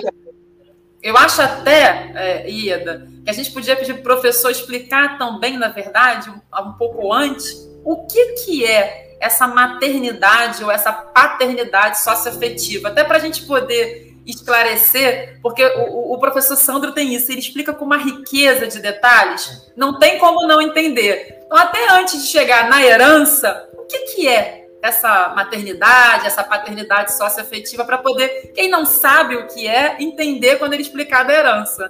eu 1.03 1.17
acho 1.17 1.41
até, 1.41 2.09
é, 2.15 2.49
Ieda, 2.49 3.09
que 3.25 3.29
a 3.29 3.33
gente 3.33 3.51
podia 3.51 3.75
pedir 3.75 3.95
para 3.95 3.99
o 3.99 4.03
professor 4.03 4.51
explicar 4.51 5.17
também, 5.17 5.57
na 5.57 5.67
verdade, 5.67 6.29
um, 6.29 6.61
um 6.61 6.73
pouco 6.77 7.11
antes, 7.11 7.69
o 7.83 8.05
que, 8.05 8.25
que 8.35 8.65
é 8.65 9.17
essa 9.19 9.45
maternidade 9.45 10.63
ou 10.63 10.71
essa 10.71 10.93
paternidade 10.93 11.99
socioafetiva, 11.99 12.87
até 12.87 13.03
para 13.03 13.17
a 13.17 13.21
gente 13.21 13.45
poder 13.45 14.08
esclarecer, 14.25 15.39
porque 15.41 15.65
o, 15.65 16.13
o, 16.13 16.19
professor 16.19 16.55
Sandro 16.55 16.91
tem 16.91 17.13
isso, 17.13 17.31
ele 17.31 17.39
explica 17.39 17.73
com 17.73 17.85
uma 17.85 17.97
riqueza 17.97 18.67
de 18.67 18.79
detalhes, 18.79 19.71
não 19.75 19.97
tem 19.97 20.19
como 20.19 20.47
não 20.47 20.61
entender. 20.61 21.39
Então, 21.45 21.57
até 21.57 21.89
antes 21.91 22.21
de 22.21 22.27
chegar 22.27 22.69
na 22.69 22.83
herança, 22.83 23.69
o 23.73 23.85
que, 23.85 23.99
que 23.99 24.27
é 24.27 24.67
essa 24.81 25.33
maternidade, 25.35 26.27
essa 26.27 26.43
paternidade 26.43 27.13
socioafetiva, 27.13 27.83
para 27.83 27.97
poder, 27.97 28.51
quem 28.53 28.69
não 28.69 28.85
sabe 28.85 29.35
o 29.35 29.47
que 29.47 29.67
é, 29.67 29.97
entender 29.99 30.57
quando 30.57 30.73
ele 30.73 30.83
explicar 30.83 31.23
da 31.23 31.33
herança? 31.33 31.89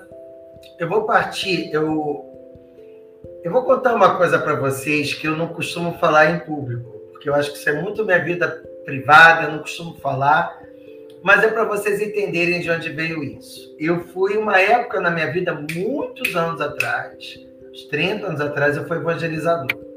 Eu 0.79 0.87
vou 0.87 1.03
partir, 1.03 1.71
eu, 1.73 2.25
eu 3.43 3.51
vou 3.51 3.63
contar 3.63 3.93
uma 3.93 4.15
coisa 4.17 4.39
para 4.39 4.55
vocês 4.55 5.13
que 5.13 5.27
eu 5.27 5.35
não 5.35 5.49
costumo 5.49 5.97
falar 5.99 6.31
em 6.31 6.39
público, 6.39 6.89
porque 7.11 7.29
eu 7.29 7.35
acho 7.35 7.51
que 7.51 7.57
isso 7.57 7.69
é 7.69 7.81
muito 7.81 8.03
minha 8.05 8.23
vida 8.23 8.63
privada, 8.85 9.43
eu 9.43 9.51
não 9.51 9.59
costumo 9.59 9.95
falar 9.99 10.57
mas 11.23 11.43
é 11.43 11.47
para 11.47 11.65
vocês 11.65 12.01
entenderem 12.01 12.61
de 12.61 12.69
onde 12.71 12.89
veio 12.89 13.23
isso. 13.23 13.75
Eu 13.79 14.05
fui 14.07 14.37
uma 14.37 14.59
época 14.59 15.01
na 15.01 15.11
minha 15.11 15.31
vida, 15.31 15.53
muitos 15.53 16.35
anos 16.35 16.61
atrás, 16.61 17.39
uns 17.71 17.83
30 17.85 18.27
anos 18.27 18.41
atrás, 18.41 18.77
eu 18.77 18.87
fui 18.87 18.97
evangelizador. 18.97 19.89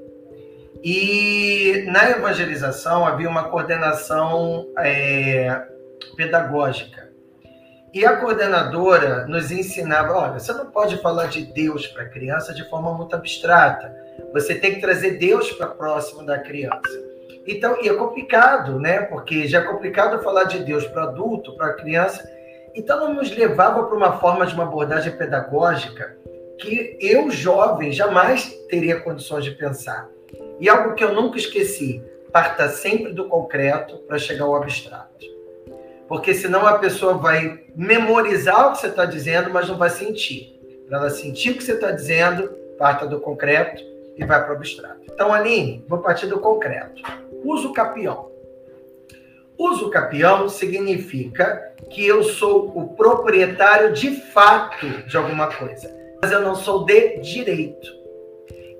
E 0.82 1.84
na 1.86 2.10
evangelização 2.10 3.06
havia 3.06 3.28
uma 3.28 3.44
coordenação 3.44 4.66
é, 4.78 5.62
pedagógica. 6.16 7.12
E 7.94 8.04
a 8.04 8.16
coordenadora 8.16 9.26
nos 9.26 9.52
ensinava: 9.52 10.14
olha, 10.14 10.40
você 10.40 10.52
não 10.52 10.70
pode 10.70 10.96
falar 11.00 11.26
de 11.26 11.42
Deus 11.42 11.86
para 11.86 12.02
a 12.02 12.08
criança 12.08 12.52
de 12.52 12.68
forma 12.68 12.92
muito 12.94 13.14
abstrata. 13.14 13.94
Você 14.32 14.56
tem 14.56 14.74
que 14.74 14.80
trazer 14.80 15.18
Deus 15.18 15.52
para 15.52 15.68
próximo 15.68 16.24
da 16.24 16.38
criança. 16.38 17.11
Então, 17.46 17.76
e 17.82 17.88
é 17.88 17.94
complicado, 17.94 18.78
né? 18.78 19.02
Porque 19.02 19.46
já 19.46 19.60
é 19.60 19.64
complicado 19.64 20.22
falar 20.22 20.44
de 20.44 20.60
Deus 20.60 20.86
para 20.86 21.04
adulto, 21.04 21.56
para 21.56 21.74
criança. 21.74 22.22
Então, 22.74 23.00
não 23.00 23.14
nos 23.14 23.36
levava 23.36 23.84
para 23.84 23.96
uma 23.96 24.18
forma 24.18 24.46
de 24.46 24.54
uma 24.54 24.62
abordagem 24.62 25.16
pedagógica 25.16 26.16
que 26.58 26.96
eu, 27.00 27.30
jovem, 27.30 27.92
jamais 27.92 28.48
teria 28.68 29.00
condições 29.00 29.44
de 29.44 29.50
pensar. 29.52 30.08
E 30.60 30.68
algo 30.68 30.94
que 30.94 31.02
eu 31.02 31.12
nunca 31.12 31.36
esqueci: 31.36 32.02
parta 32.32 32.68
sempre 32.68 33.12
do 33.12 33.28
concreto 33.28 33.98
para 34.06 34.18
chegar 34.18 34.44
ao 34.44 34.54
abstrato. 34.54 35.26
Porque 36.08 36.34
senão 36.34 36.66
a 36.66 36.78
pessoa 36.78 37.14
vai 37.14 37.64
memorizar 37.74 38.68
o 38.68 38.72
que 38.72 38.78
você 38.78 38.88
está 38.88 39.04
dizendo, 39.04 39.50
mas 39.50 39.68
não 39.68 39.78
vai 39.78 39.90
sentir. 39.90 40.60
Para 40.86 40.98
ela 40.98 41.10
sentir 41.10 41.50
o 41.50 41.54
que 41.54 41.64
você 41.64 41.72
está 41.72 41.90
dizendo, 41.90 42.48
parta 42.78 43.06
do 43.06 43.20
concreto 43.20 43.82
e 44.16 44.24
vai 44.24 44.42
para 44.42 44.52
o 44.52 44.56
abstrato. 44.56 45.00
Então, 45.04 45.32
Aline, 45.32 45.84
vou 45.88 45.98
partir 46.00 46.26
do 46.26 46.38
concreto. 46.38 47.02
Uso 47.44 47.72
capião. 47.72 48.30
Uso 49.58 49.90
capião 49.90 50.48
significa 50.48 51.72
que 51.90 52.06
eu 52.06 52.22
sou 52.22 52.72
o 52.74 52.94
proprietário 52.94 53.92
de 53.92 54.10
fato 54.32 54.86
de 55.06 55.16
alguma 55.16 55.48
coisa, 55.48 55.94
mas 56.20 56.32
eu 56.32 56.40
não 56.40 56.54
sou 56.54 56.84
de 56.84 57.18
direito. 57.18 57.88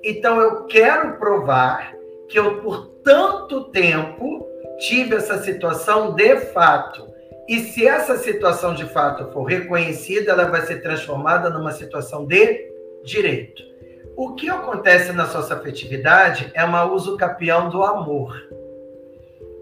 Então 0.02 0.40
eu 0.40 0.64
quero 0.64 1.18
provar 1.18 1.94
que 2.28 2.38
eu 2.38 2.60
por 2.62 2.86
tanto 3.04 3.64
tempo 3.64 4.46
tive 4.78 5.16
essa 5.16 5.42
situação 5.42 6.14
de 6.14 6.36
fato. 6.36 7.06
E 7.48 7.60
se 7.60 7.86
essa 7.86 8.16
situação 8.16 8.74
de 8.74 8.86
fato 8.86 9.32
for 9.32 9.44
reconhecida, 9.44 10.32
ela 10.32 10.44
vai 10.44 10.62
ser 10.62 10.80
transformada 10.80 11.50
numa 11.50 11.72
situação 11.72 12.26
de 12.26 12.72
direito. 13.04 13.71
O 14.16 14.34
que 14.34 14.48
acontece 14.48 15.12
na 15.12 15.24
afetividade 15.24 16.50
é 16.54 16.64
uma 16.64 16.84
uso 16.84 17.16
capião 17.16 17.68
do 17.70 17.82
amor. 17.82 18.34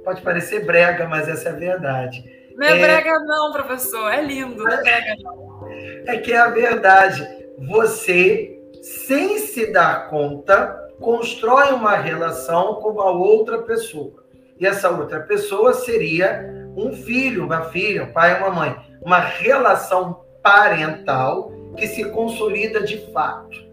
Pode 0.05 0.23
parecer 0.23 0.65
brega, 0.65 1.07
mas 1.07 1.29
essa 1.29 1.51
é 1.51 1.53
a 1.53 1.57
verdade. 1.57 2.25
Não 2.57 2.67
é, 2.67 2.79
é... 2.79 2.83
brega, 2.83 3.19
não, 3.21 3.53
professor. 3.53 4.13
É 4.13 4.23
lindo, 4.23 4.63
não 4.63 4.69
é 4.69 4.77
brega, 4.83 5.15
não. 5.23 5.69
É 6.07 6.19
que 6.19 6.33
é 6.33 6.39
a 6.39 6.49
verdade. 6.49 7.27
Você, 7.59 8.59
sem 8.83 9.39
se 9.39 9.73
dar 9.73 10.09
conta, 10.09 10.89
constrói 10.99 11.73
uma 11.73 11.97
relação 11.97 12.75
com 12.77 12.91
uma 12.91 13.11
outra 13.11 13.63
pessoa. 13.63 14.25
E 14.59 14.67
essa 14.67 14.91
outra 14.91 15.21
pessoa 15.21 15.73
seria 15.73 16.45
um 16.77 16.93
filho, 16.93 17.45
uma 17.45 17.63
filha, 17.65 18.05
um 18.05 18.13
pai, 18.13 18.39
uma 18.39 18.51
mãe. 18.51 18.77
Uma 19.03 19.19
relação 19.19 20.25
parental 20.43 21.53
que 21.77 21.87
se 21.87 22.05
consolida 22.11 22.83
de 22.83 23.11
fato. 23.13 23.70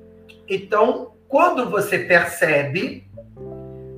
Então, 0.48 1.13
quando 1.27 1.70
você 1.70 2.00
percebe, 2.00 3.06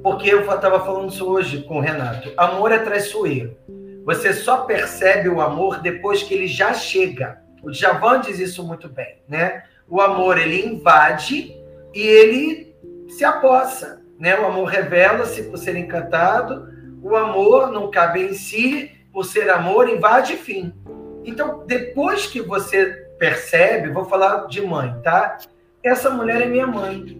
porque 0.01 0.29
eu 0.33 0.41
estava 0.41 0.79
falando 0.79 1.09
isso 1.09 1.29
hoje 1.29 1.61
com 1.63 1.77
o 1.77 1.81
Renato, 1.81 2.31
amor 2.37 2.71
é 2.71 2.79
traiçoeiro. 2.79 3.55
Você 4.05 4.33
só 4.33 4.63
percebe 4.63 5.29
o 5.29 5.41
amor 5.41 5.81
depois 5.81 6.23
que 6.23 6.33
ele 6.33 6.47
já 6.47 6.73
chega. 6.73 7.41
O 7.61 7.69
Djavan 7.69 8.21
diz 8.21 8.39
isso 8.39 8.63
muito 8.63 8.89
bem, 8.89 9.21
né? 9.27 9.63
O 9.87 10.01
amor 10.01 10.39
ele 10.39 10.65
invade 10.65 11.55
e 11.93 12.01
ele 12.01 12.75
se 13.09 13.23
apossa, 13.23 14.01
né? 14.17 14.39
O 14.39 14.45
amor 14.45 14.65
revela-se 14.65 15.43
por 15.43 15.57
ser 15.57 15.75
encantado, 15.75 16.67
o 17.03 17.15
amor 17.15 17.71
não 17.71 17.91
cabe 17.91 18.21
em 18.21 18.33
si, 18.33 18.91
por 19.11 19.25
ser 19.25 19.49
amor 19.49 19.89
invade 19.89 20.35
fim. 20.35 20.73
Então, 21.23 21.63
depois 21.67 22.25
que 22.25 22.41
você 22.41 22.85
percebe, 23.19 23.91
vou 23.91 24.05
falar 24.05 24.47
de 24.47 24.61
mãe, 24.61 24.95
tá? 25.03 25.37
Essa 25.83 26.09
mulher 26.09 26.41
é 26.41 26.45
minha 26.45 26.67
mãe. 26.67 27.19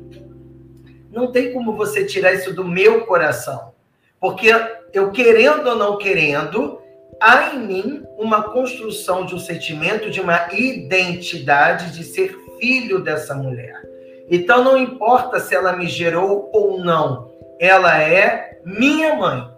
Não 1.12 1.32
tem 1.32 1.54
como 1.54 1.75
você 1.75 2.06
tirar 2.06 2.34
isso 2.34 2.54
do 2.54 2.63
meu 2.63 3.06
coração. 3.06 3.74
Porque 4.20 4.50
eu, 4.94 5.12
querendo 5.12 5.68
ou 5.68 5.75
não 5.75 5.98
querendo, 5.98 6.80
há 7.22 7.54
em 7.54 7.60
mim 7.60 8.04
uma 8.18 8.44
construção 8.44 9.25
de 9.25 9.34
um 9.34 9.39
sentimento, 9.39 10.10
de 10.10 10.20
uma 10.20 10.54
identidade 10.54 11.92
de 11.92 12.04
ser 12.04 12.38
filho 12.60 13.00
dessa 13.00 13.34
mulher. 13.34 13.82
Então, 14.30 14.63
não 14.63 14.78
importa 14.78 15.39
se 15.39 15.56
ela 15.56 15.75
me 15.75 15.88
gerou 15.88 16.50
ou 16.54 16.80
não, 16.80 17.32
ela 17.60 18.01
é 18.01 18.60
minha 18.63 19.16
mãe. 19.16 19.50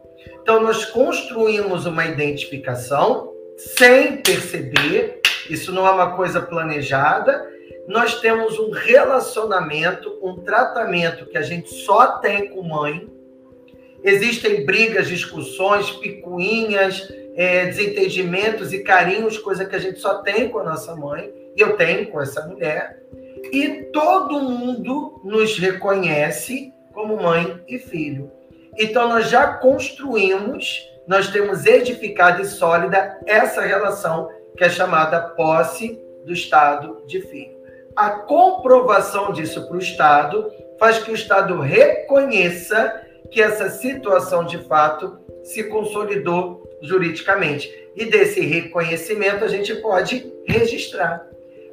Então, 0.41 0.61
nós 0.61 0.85
construímos 0.85 1.85
uma 1.85 2.05
identificação 2.05 3.31
sem 3.57 4.17
perceber, 4.17 5.19
isso 5.49 5.71
não 5.71 5.85
é 5.85 5.91
uma 5.91 6.15
coisa 6.15 6.41
planejada, 6.41 7.45
nós 7.87 8.19
temos 8.19 8.57
um 8.59 8.71
relacionamento, 8.71 10.19
um 10.21 10.37
tratamento 10.37 11.25
que 11.25 11.37
a 11.37 11.41
gente 11.41 11.69
só 11.69 12.19
tem 12.19 12.49
com 12.49 12.61
mãe. 12.61 13.09
Existem 14.03 14.65
brigas, 14.65 15.07
discussões, 15.07 15.91
picuinhas, 15.91 17.11
é, 17.35 17.65
desentendimentos 17.65 18.73
e 18.73 18.83
carinhos, 18.83 19.37
coisa 19.37 19.65
que 19.65 19.75
a 19.75 19.79
gente 19.79 19.99
só 19.99 20.21
tem 20.21 20.49
com 20.49 20.59
a 20.59 20.63
nossa 20.63 20.95
mãe, 20.95 21.31
e 21.55 21.61
eu 21.61 21.75
tenho 21.75 22.07
com 22.07 22.21
essa 22.21 22.45
mulher. 22.47 23.03
E 23.51 23.83
todo 23.91 24.41
mundo 24.41 25.21
nos 25.23 25.57
reconhece 25.57 26.73
como 26.93 27.21
mãe 27.21 27.61
e 27.67 27.79
filho. 27.79 28.31
Então, 28.77 29.09
nós 29.09 29.29
já 29.29 29.55
construímos, 29.55 30.87
nós 31.07 31.29
temos 31.29 31.65
edificado 31.65 32.41
e 32.41 32.45
sólida 32.45 33.19
essa 33.25 33.61
relação 33.61 34.29
que 34.55 34.63
é 34.63 34.69
chamada 34.69 35.19
posse 35.19 35.99
do 36.25 36.31
Estado 36.31 37.03
de 37.05 37.21
filho. 37.21 37.60
A 37.95 38.09
comprovação 38.11 39.31
disso 39.31 39.67
para 39.67 39.77
o 39.77 39.79
Estado 39.79 40.51
faz 40.79 40.99
que 40.99 41.11
o 41.11 41.15
Estado 41.15 41.59
reconheça 41.59 43.01
que 43.29 43.41
essa 43.41 43.69
situação 43.69 44.45
de 44.45 44.57
fato 44.59 45.17
se 45.43 45.63
consolidou 45.65 46.69
juridicamente. 46.81 47.71
E 47.95 48.05
desse 48.05 48.41
reconhecimento 48.41 49.43
a 49.43 49.47
gente 49.47 49.75
pode 49.75 50.31
registrar. 50.47 51.25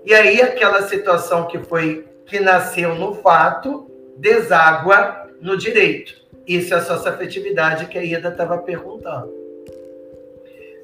E 0.05 0.15
aí 0.15 0.41
aquela 0.41 0.83
situação 0.83 1.47
que 1.47 1.59
foi 1.59 2.07
que 2.27 2.41
nasceu 2.41 2.95
no 2.95 3.15
fato 3.15 3.91
deságua 4.17 5.29
no 5.41 5.57
direito. 5.57 6.15
Isso 6.47 6.75
é 6.75 6.79
a 6.79 6.81
afetividade 6.81 7.87
que 7.87 7.99
a 7.99 8.03
Ida 8.03 8.29
estava 8.29 8.59
perguntando. 8.59 9.48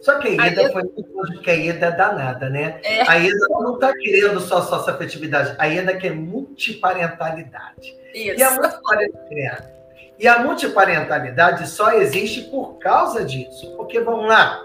Só 0.05 0.19
que 0.19 0.39
a 0.39 0.47
Ida 0.49 0.67
a 0.67 0.71
foi 0.71 0.83
muito 0.83 1.41
que 1.41 1.51
a 1.51 1.55
Ida 1.55 1.87
é 1.87 1.91
danada, 1.91 2.51
né? 2.51 2.79
É. 2.85 3.09
A 3.09 3.19
Ida 3.19 3.47
não 3.49 3.75
está 3.75 3.91
querendo 3.95 4.39
só 4.39 4.59
afetividade, 4.59 5.55
a 5.57 5.67
Ida 5.67 5.97
quer 5.97 6.15
multiparentalidade. 6.15 7.97
Isso. 8.15 8.39
E 8.39 8.43
a 8.43 8.51
multiparentalidade, 8.51 9.75
e 10.19 10.29
a 10.29 10.39
multiparentalidade 10.41 11.69
só 11.69 11.93
existe 11.93 12.43
por 12.43 12.79
causa 12.79 13.25
disso. 13.25 13.75
Porque, 13.79 13.99
vamos 13.99 14.29
lá, 14.29 14.63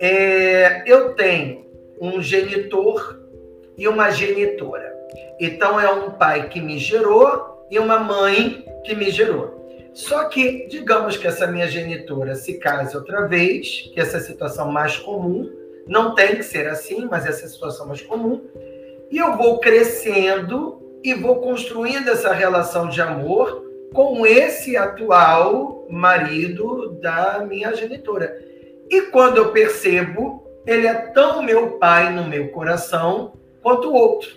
é, 0.00 0.82
eu 0.84 1.14
tenho 1.14 1.64
um 2.00 2.20
genitor 2.20 3.20
e 3.78 3.86
uma 3.86 4.10
genitora. 4.10 4.92
Então, 5.38 5.80
é 5.80 5.90
um 5.92 6.10
pai 6.10 6.48
que 6.48 6.60
me 6.60 6.76
gerou 6.76 7.66
e 7.70 7.78
uma 7.78 8.00
mãe 8.00 8.66
que 8.84 8.96
me 8.96 9.12
gerou. 9.12 9.61
Só 9.94 10.24
que, 10.24 10.66
digamos 10.68 11.16
que 11.16 11.26
essa 11.26 11.46
minha 11.46 11.68
genitora 11.68 12.34
se 12.34 12.54
case 12.54 12.96
outra 12.96 13.26
vez, 13.26 13.90
que 13.92 14.00
essa 14.00 14.16
é 14.16 14.20
a 14.20 14.22
situação 14.22 14.70
mais 14.70 14.96
comum, 14.96 15.50
não 15.86 16.14
tem 16.14 16.36
que 16.36 16.42
ser 16.42 16.66
assim, 16.68 17.06
mas 17.10 17.26
essa 17.26 17.42
é 17.42 17.44
a 17.44 17.48
situação 17.48 17.86
mais 17.86 18.00
comum, 18.00 18.40
e 19.10 19.18
eu 19.18 19.36
vou 19.36 19.58
crescendo 19.58 20.80
e 21.04 21.12
vou 21.12 21.40
construindo 21.40 22.08
essa 22.08 22.32
relação 22.32 22.88
de 22.88 23.02
amor 23.02 23.62
com 23.92 24.24
esse 24.26 24.76
atual 24.76 25.86
marido 25.90 26.98
da 27.02 27.44
minha 27.46 27.74
genitora. 27.74 28.34
E 28.88 29.02
quando 29.02 29.36
eu 29.36 29.52
percebo, 29.52 30.42
ele 30.66 30.86
é 30.86 30.94
tão 30.94 31.42
meu 31.42 31.72
pai 31.72 32.10
no 32.12 32.24
meu 32.24 32.48
coração 32.48 33.34
quanto 33.62 33.90
o 33.90 33.94
outro. 33.94 34.30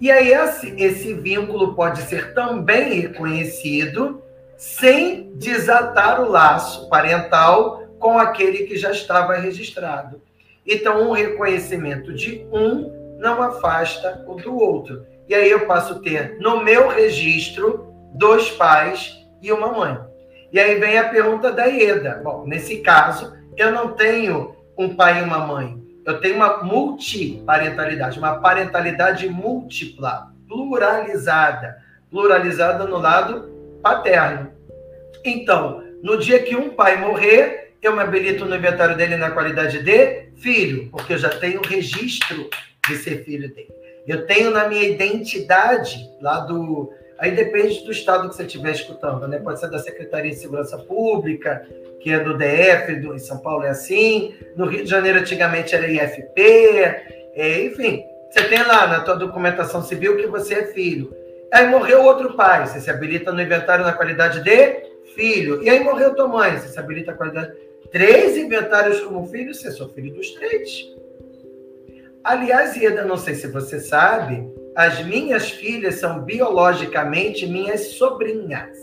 E 0.00 0.10
aí 0.10 0.32
esse, 0.32 0.74
esse 0.76 1.14
vínculo 1.14 1.74
pode 1.74 2.02
ser 2.02 2.34
também 2.34 3.00
reconhecido 3.00 4.22
sem 4.58 5.32
desatar 5.36 6.20
o 6.20 6.28
laço 6.28 6.88
parental 6.88 7.84
com 8.00 8.18
aquele 8.18 8.64
que 8.64 8.76
já 8.76 8.90
estava 8.90 9.36
registrado. 9.36 10.20
Então, 10.66 11.08
um 11.08 11.12
reconhecimento 11.12 12.12
de 12.12 12.44
um 12.52 13.16
não 13.18 13.40
afasta 13.40 14.24
o 14.26 14.34
do 14.34 14.56
outro. 14.58 15.06
E 15.28 15.34
aí 15.34 15.48
eu 15.48 15.66
passo 15.66 16.00
ter 16.00 16.38
no 16.40 16.62
meu 16.62 16.88
registro 16.88 17.94
dois 18.14 18.50
pais 18.50 19.16
e 19.40 19.52
uma 19.52 19.72
mãe. 19.72 19.98
E 20.52 20.58
aí 20.58 20.78
vem 20.80 20.98
a 20.98 21.08
pergunta 21.08 21.52
da 21.52 21.66
Ieda. 21.66 22.20
Bom, 22.24 22.44
nesse 22.44 22.78
caso, 22.78 23.36
eu 23.56 23.70
não 23.70 23.92
tenho 23.92 24.56
um 24.76 24.94
pai 24.94 25.20
e 25.20 25.22
uma 25.22 25.38
mãe. 25.38 25.80
Eu 26.04 26.20
tenho 26.20 26.36
uma 26.36 26.64
multiparentalidade, 26.64 28.18
uma 28.18 28.40
parentalidade 28.40 29.28
múltipla, 29.28 30.32
pluralizada. 30.48 31.76
Pluralizada 32.10 32.84
no 32.84 32.98
lado 32.98 33.57
paterno. 33.88 34.52
Então, 35.24 35.82
no 36.02 36.18
dia 36.18 36.42
que 36.42 36.54
um 36.54 36.70
pai 36.70 36.96
morrer, 36.96 37.72
eu 37.82 37.94
me 37.94 38.02
habilito 38.02 38.44
no 38.44 38.54
inventário 38.54 38.96
dele 38.96 39.16
na 39.16 39.30
qualidade 39.30 39.82
de 39.82 40.28
filho, 40.36 40.88
porque 40.90 41.14
eu 41.14 41.18
já 41.18 41.30
tenho 41.30 41.62
registro 41.62 42.48
de 42.86 42.96
ser 42.96 43.24
filho 43.24 43.52
dele. 43.54 43.72
Eu 44.06 44.26
tenho 44.26 44.50
na 44.50 44.68
minha 44.68 44.84
identidade 44.84 46.08
lá 46.20 46.40
do. 46.40 46.92
Aí 47.18 47.32
depende 47.32 47.84
do 47.84 47.90
estado 47.90 48.28
que 48.28 48.36
você 48.36 48.44
estiver 48.44 48.72
escutando, 48.72 49.26
né? 49.26 49.38
Pode 49.38 49.58
ser 49.58 49.70
da 49.70 49.78
Secretaria 49.78 50.30
de 50.30 50.38
Segurança 50.38 50.78
Pública, 50.78 51.66
que 52.00 52.12
é 52.12 52.20
do 52.20 52.38
DF, 52.38 52.94
do, 53.00 53.14
em 53.14 53.18
São 53.18 53.38
Paulo 53.38 53.64
é 53.64 53.70
assim. 53.70 54.34
No 54.56 54.66
Rio 54.66 54.84
de 54.84 54.90
Janeiro, 54.90 55.18
antigamente, 55.18 55.74
era 55.74 55.90
IFP. 55.90 56.40
É, 57.34 57.64
enfim, 57.64 58.04
você 58.30 58.44
tem 58.44 58.62
lá 58.62 58.86
na 58.86 59.00
tua 59.00 59.16
documentação 59.16 59.82
civil 59.82 60.16
que 60.16 60.26
você 60.26 60.54
é 60.54 60.66
filho. 60.66 61.12
Aí 61.52 61.66
morreu 61.66 62.04
outro 62.04 62.34
pai, 62.34 62.66
você 62.66 62.80
se 62.80 62.90
habilita 62.90 63.32
no 63.32 63.40
inventário 63.40 63.84
na 63.84 63.92
qualidade 63.92 64.42
de 64.42 64.88
filho. 65.14 65.62
E 65.62 65.70
aí 65.70 65.80
morreu 65.80 66.14
tua 66.14 66.28
mãe, 66.28 66.58
você 66.58 66.68
se 66.68 66.78
habilita 66.78 67.12
na 67.12 67.16
qualidade. 67.16 67.52
Três 67.90 68.36
inventários 68.36 69.00
como 69.00 69.26
filho, 69.26 69.54
você 69.54 69.68
é 69.68 69.88
filho 69.88 70.14
dos 70.14 70.30
três. 70.32 70.92
Aliás, 72.22 72.76
Ieda, 72.76 73.04
não 73.04 73.16
sei 73.16 73.34
se 73.34 73.46
você 73.46 73.80
sabe, 73.80 74.46
as 74.76 75.02
minhas 75.04 75.50
filhas 75.50 75.94
são 75.94 76.20
biologicamente 76.20 77.46
minhas 77.46 77.92
sobrinhas. 77.92 78.76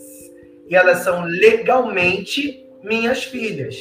E 0.68 0.76
elas 0.76 1.00
são 1.00 1.26
legalmente 1.26 2.66
minhas 2.82 3.24
filhas. 3.24 3.78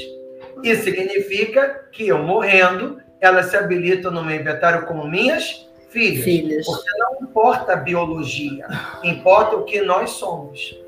Isso 0.62 0.84
significa 0.84 1.88
que 1.90 2.08
eu 2.08 2.18
morrendo, 2.18 3.00
elas 3.20 3.46
se 3.46 3.56
habilitam 3.56 4.10
no 4.10 4.22
meu 4.22 4.38
inventário 4.38 4.84
como 4.84 5.08
minhas 5.08 5.63
filhas. 5.94 6.24
filhas. 6.24 6.66
Porque 6.66 6.90
não 6.98 7.28
importa 7.28 7.72
a 7.72 7.76
biologia, 7.76 8.66
importa 9.02 9.56
o 9.56 9.64
que 9.64 9.80
nós 9.80 10.10
somos. 10.10 10.78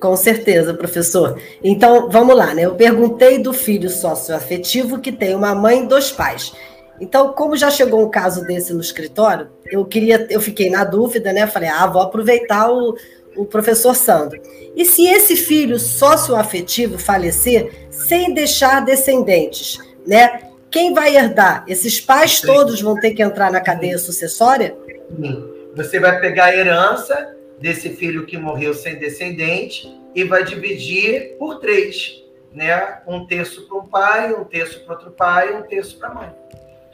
Com 0.00 0.16
certeza, 0.16 0.74
professor. 0.74 1.40
Então, 1.62 2.10
vamos 2.10 2.36
lá, 2.36 2.54
né? 2.54 2.62
Eu 2.66 2.74
perguntei 2.74 3.38
do 3.38 3.52
filho 3.52 3.88
socioafetivo 3.88 5.00
que 5.00 5.10
tem 5.10 5.34
uma 5.34 5.54
mãe 5.54 5.82
e 5.82 5.86
dois 5.86 6.10
pais. 6.10 6.52
Então, 7.00 7.32
como 7.32 7.56
já 7.56 7.70
chegou 7.70 8.02
um 8.02 8.10
caso 8.10 8.44
desse 8.44 8.72
no 8.72 8.80
escritório, 8.80 9.48
eu 9.66 9.84
queria, 9.84 10.26
eu 10.30 10.40
fiquei 10.40 10.70
na 10.70 10.84
dúvida, 10.84 11.32
né? 11.32 11.46
Falei, 11.46 11.68
ah, 11.68 11.86
vou 11.86 12.02
aproveitar 12.02 12.70
o, 12.70 12.96
o 13.36 13.44
professor 13.44 13.94
Sandro. 13.94 14.40
E 14.76 14.84
se 14.84 15.06
esse 15.06 15.36
filho 15.36 15.78
socioafetivo 15.78 16.98
falecer 16.98 17.88
sem 17.90 18.32
deixar 18.34 18.84
descendentes, 18.84 19.78
né? 20.06 20.50
Quem 20.74 20.92
vai 20.92 21.16
herdar? 21.16 21.64
Esses 21.68 22.00
pais 22.00 22.40
todos 22.40 22.82
vão 22.82 22.98
ter 22.98 23.12
que 23.12 23.22
entrar 23.22 23.48
na 23.48 23.60
cadeia 23.60 23.96
sucessória? 23.96 24.76
Sim. 25.14 25.70
Você 25.76 26.00
vai 26.00 26.20
pegar 26.20 26.46
a 26.46 26.56
herança 26.56 27.36
desse 27.60 27.90
filho 27.90 28.26
que 28.26 28.36
morreu 28.36 28.74
sem 28.74 28.98
descendente 28.98 29.88
e 30.16 30.24
vai 30.24 30.42
dividir 30.42 31.36
por 31.38 31.60
três, 31.60 32.24
né? 32.52 32.98
Um 33.06 33.24
terço 33.24 33.68
para 33.68 33.78
um 33.78 33.86
pai, 33.86 34.34
um 34.34 34.42
terço 34.42 34.80
para 34.80 34.94
outro 34.96 35.12
pai, 35.12 35.54
um 35.54 35.62
terço 35.62 35.96
para 35.96 36.08
a 36.08 36.14
mãe. 36.14 36.32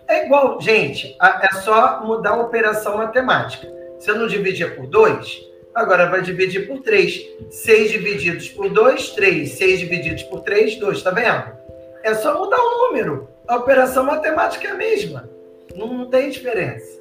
É 0.07 0.27
igual, 0.27 0.61
gente, 0.61 1.17
é 1.19 1.49
só 1.63 2.05
mudar 2.05 2.33
a 2.33 2.43
operação 2.43 2.99
matemática. 2.99 3.67
Se 3.99 4.11
eu 4.11 4.17
não 4.19 4.27
dividir 4.27 4.77
por 4.77 4.89
dois, 4.89 5.41
agora 5.75 6.05
vai 6.05 6.21
dividir 6.21 6.69
por 6.69 6.83
três. 6.83 7.19
Seis 7.49 7.91
divididos 7.91 8.47
por 8.51 8.69
dois, 8.69 9.09
três. 9.09 9.53
Seis 9.53 9.81
divididos 9.81 10.23
por 10.25 10.41
três, 10.41 10.79
dois. 10.79 11.03
Tá 11.03 11.11
vendo? 11.11 11.59
É 12.03 12.13
só 12.13 12.39
mudar 12.39 12.59
o 12.59 12.89
número 12.89 13.40
a 13.51 13.57
operação 13.57 14.05
matemática 14.05 14.69
é 14.69 14.71
a 14.71 14.75
mesma. 14.75 15.29
Não, 15.75 16.09
tem 16.09 16.31
diferença. 16.31 17.01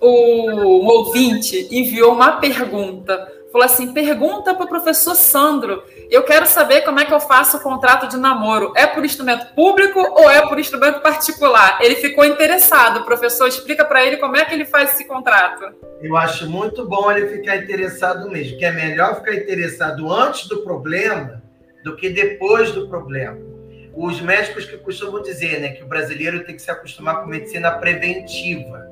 O, 0.00 0.86
ouvinte 0.86 1.68
enviou 1.70 2.14
uma 2.14 2.40
pergunta. 2.40 3.30
Falou 3.52 3.66
assim: 3.66 3.92
pergunta 3.92 4.54
para 4.54 4.64
o 4.64 4.68
professor 4.68 5.14
Sandro. 5.14 5.82
Eu 6.08 6.22
quero 6.22 6.46
saber 6.46 6.80
como 6.80 6.98
é 6.98 7.04
que 7.04 7.12
eu 7.12 7.20
faço 7.20 7.58
o 7.58 7.60
contrato 7.60 8.08
de 8.08 8.16
namoro. 8.16 8.72
É 8.74 8.86
por 8.86 9.04
instrumento 9.04 9.54
público 9.54 10.00
ou 10.00 10.30
é 10.30 10.48
por 10.48 10.58
instrumento 10.58 11.00
particular? 11.00 11.78
Ele 11.82 11.96
ficou 11.96 12.24
interessado. 12.24 13.00
O 13.00 13.04
professor 13.04 13.48
explica 13.48 13.84
para 13.84 14.04
ele 14.06 14.16
como 14.16 14.36
é 14.38 14.46
que 14.46 14.54
ele 14.54 14.64
faz 14.64 14.94
esse 14.94 15.04
contrato. 15.04 15.74
Eu 16.00 16.16
acho 16.16 16.48
muito 16.48 16.88
bom 16.88 17.10
ele 17.10 17.28
ficar 17.28 17.56
interessado 17.56 18.30
mesmo, 18.30 18.56
que 18.56 18.64
é 18.64 18.72
melhor 18.72 19.16
ficar 19.16 19.34
interessado 19.34 20.10
antes 20.10 20.48
do 20.48 20.62
problema 20.62 21.42
do 21.84 21.96
que 21.96 22.08
depois 22.08 22.72
do 22.72 22.88
problema 22.88 23.49
os 23.94 24.20
médicos 24.20 24.64
que 24.64 24.76
costumam 24.78 25.22
dizer 25.22 25.60
né, 25.60 25.70
que 25.70 25.82
o 25.82 25.86
brasileiro 25.86 26.44
tem 26.44 26.54
que 26.54 26.62
se 26.62 26.70
acostumar 26.70 27.22
com 27.22 27.28
medicina 27.28 27.70
preventiva. 27.72 28.88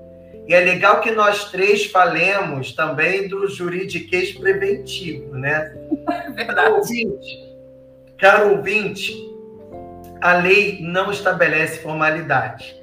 E 0.46 0.54
é 0.54 0.60
legal 0.60 1.00
que 1.00 1.10
nós 1.10 1.50
três 1.50 1.86
falemos 1.86 2.72
também 2.72 3.28
do 3.28 3.48
juridiquês 3.48 4.32
preventivo, 4.32 5.36
né? 5.36 5.74
Verdade. 6.34 6.54
Caro 6.54 6.76
ouvinte, 6.76 7.56
caro 8.18 8.50
ouvinte, 8.56 9.12
a 10.20 10.38
lei 10.38 10.78
não 10.80 11.10
estabelece 11.10 11.80
formalidade. 11.80 12.74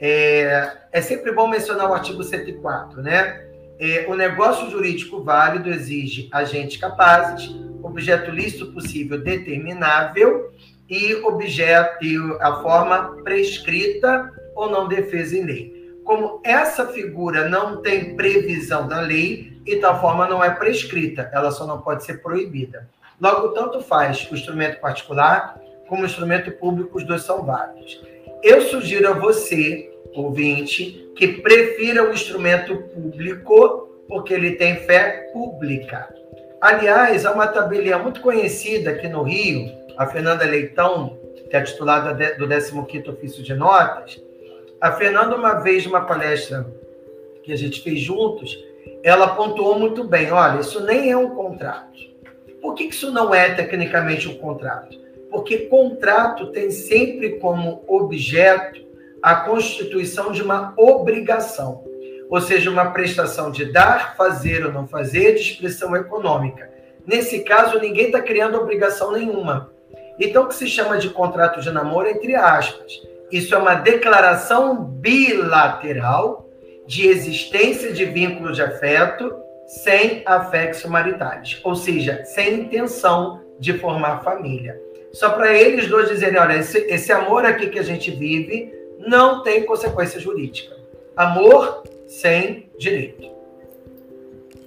É, 0.00 0.72
é 0.90 1.00
sempre 1.00 1.30
bom 1.30 1.46
mencionar 1.46 1.88
o 1.88 1.94
artigo 1.94 2.24
104, 2.24 3.00
né? 3.00 3.46
É, 3.78 4.06
o 4.08 4.14
negócio 4.14 4.68
jurídico 4.68 5.22
válido 5.22 5.70
exige 5.70 6.28
agentes 6.32 6.76
capazes, 6.76 7.54
objeto 7.82 8.30
lícito 8.30 8.72
possível 8.72 9.22
determinável 9.22 10.52
e 10.92 11.14
objeto 11.24 12.04
e 12.04 12.18
a 12.42 12.56
forma 12.56 13.16
prescrita 13.24 14.30
ou 14.54 14.68
não 14.68 14.86
defesa 14.86 15.34
em 15.34 15.46
lei. 15.46 15.72
Como 16.04 16.38
essa 16.44 16.86
figura 16.88 17.48
não 17.48 17.80
tem 17.80 18.14
previsão 18.14 18.86
da 18.86 19.00
lei, 19.00 19.58
e 19.66 19.76
tal 19.76 19.98
forma 20.02 20.28
não 20.28 20.44
é 20.44 20.50
prescrita, 20.50 21.30
ela 21.32 21.50
só 21.50 21.66
não 21.66 21.80
pode 21.80 22.04
ser 22.04 22.20
proibida. 22.20 22.86
Logo, 23.18 23.50
tanto 23.50 23.80
faz 23.80 24.28
o 24.30 24.34
instrumento 24.34 24.80
particular 24.80 25.58
como 25.88 26.02
o 26.02 26.06
instrumento 26.06 26.52
público, 26.52 26.98
os 26.98 27.06
dois 27.06 27.22
são 27.22 27.42
válidos. 27.42 28.02
Eu 28.42 28.60
sugiro 28.60 29.08
a 29.08 29.12
você, 29.12 29.90
ouvinte, 30.14 31.10
que 31.16 31.28
prefira 31.28 32.10
o 32.10 32.12
instrumento 32.12 32.76
público, 32.94 33.88
porque 34.08 34.34
ele 34.34 34.56
tem 34.56 34.76
fé 34.76 35.30
pública. 35.32 36.08
Aliás, 36.60 37.26
há 37.26 37.32
uma 37.32 37.46
tabelinha 37.46 37.98
muito 37.98 38.20
conhecida 38.20 38.90
aqui 38.90 39.08
no 39.08 39.22
Rio, 39.22 39.81
a 39.96 40.06
Fernanda 40.06 40.44
Leitão, 40.44 41.18
que 41.48 41.56
é 41.56 41.62
titulada 41.62 42.12
do 42.36 42.46
15º 42.46 43.08
Ofício 43.08 43.42
de 43.42 43.54
Notas. 43.54 44.22
A 44.80 44.92
Fernanda, 44.92 45.36
uma 45.36 45.54
vez, 45.60 45.84
numa 45.84 46.02
palestra 46.02 46.66
que 47.42 47.52
a 47.52 47.56
gente 47.56 47.82
fez 47.82 48.00
juntos, 48.00 48.56
ela 49.02 49.34
pontuou 49.34 49.78
muito 49.78 50.04
bem, 50.04 50.30
olha, 50.32 50.60
isso 50.60 50.80
nem 50.84 51.10
é 51.10 51.16
um 51.16 51.30
contrato. 51.30 51.98
Por 52.60 52.74
que 52.74 52.84
isso 52.84 53.10
não 53.10 53.34
é 53.34 53.52
tecnicamente 53.54 54.28
um 54.28 54.38
contrato? 54.38 54.96
Porque 55.30 55.66
contrato 55.66 56.52
tem 56.52 56.70
sempre 56.70 57.38
como 57.38 57.84
objeto 57.88 58.80
a 59.20 59.36
constituição 59.36 60.32
de 60.32 60.42
uma 60.42 60.74
obrigação 60.76 61.84
ou 62.32 62.40
seja, 62.40 62.70
uma 62.70 62.92
prestação 62.92 63.50
de 63.50 63.66
dar, 63.66 64.16
fazer 64.16 64.64
ou 64.64 64.72
não 64.72 64.88
fazer, 64.88 65.34
de 65.34 65.42
expressão 65.42 65.94
econômica. 65.94 66.72
Nesse 67.06 67.40
caso, 67.40 67.78
ninguém 67.78 68.06
está 68.06 68.22
criando 68.22 68.56
obrigação 68.56 69.12
nenhuma. 69.12 69.70
Então, 70.24 70.44
o 70.44 70.46
que 70.46 70.54
se 70.54 70.68
chama 70.68 70.98
de 70.98 71.10
contrato 71.10 71.60
de 71.60 71.68
namoro, 71.72 72.06
entre 72.06 72.36
aspas. 72.36 73.02
Isso 73.32 73.52
é 73.56 73.58
uma 73.58 73.74
declaração 73.74 74.84
bilateral 74.84 76.48
de 76.86 77.08
existência 77.08 77.92
de 77.92 78.04
vínculo 78.04 78.52
de 78.52 78.62
afeto 78.62 79.34
sem 79.66 80.22
afexo 80.24 80.88
maritais, 80.88 81.60
ou 81.64 81.74
seja, 81.74 82.24
sem 82.24 82.60
intenção 82.60 83.40
de 83.58 83.72
formar 83.78 84.22
família. 84.22 84.80
Só 85.12 85.30
para 85.30 85.52
eles 85.52 85.88
dois 85.88 86.08
dizerem: 86.08 86.38
olha, 86.38 86.56
esse, 86.56 86.78
esse 86.78 87.10
amor 87.10 87.44
aqui 87.44 87.68
que 87.68 87.78
a 87.80 87.84
gente 87.84 88.12
vive 88.12 88.72
não 89.00 89.42
tem 89.42 89.66
consequência 89.66 90.20
jurídica. 90.20 90.76
Amor 91.16 91.82
sem 92.06 92.70
direito. 92.78 93.28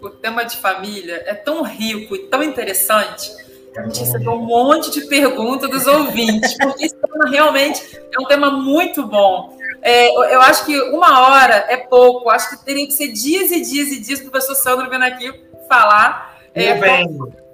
O 0.01 0.09
tema 0.09 0.43
de 0.43 0.57
família 0.57 1.23
é 1.25 1.33
tão 1.33 1.63
rico 1.63 2.13
e 2.13 2.27
tão 2.27 2.43
interessante 2.43 3.44
a 3.77 3.83
gente 3.83 3.99
recebeu 3.99 4.33
um 4.33 4.45
monte 4.45 4.91
de 4.91 5.01
perguntas 5.07 5.69
dos 5.69 5.85
ouvintes, 5.85 6.55
porque 6.57 6.85
esse 6.85 6.95
tema 6.95 7.29
realmente 7.29 7.99
é 8.13 8.21
um 8.21 8.25
tema 8.25 8.51
muito 8.51 9.05
bom. 9.05 9.57
É, 9.81 10.33
eu 10.33 10.41
acho 10.41 10.65
que 10.65 10.79
uma 10.91 11.27
hora 11.27 11.65
é 11.69 11.77
pouco, 11.77 12.29
acho 12.29 12.49
que 12.49 12.65
teria 12.65 12.85
que 12.87 12.93
ser 12.93 13.09
dias 13.09 13.51
e 13.51 13.61
dias 13.61 13.89
e 13.89 13.99
dias 13.99 14.19
para 14.19 14.29
o 14.29 14.31
professor 14.31 14.55
Sandro 14.55 14.89
vindo 14.89 15.03
aqui 15.03 15.31
falar. 15.67 16.39
É, 16.53 16.79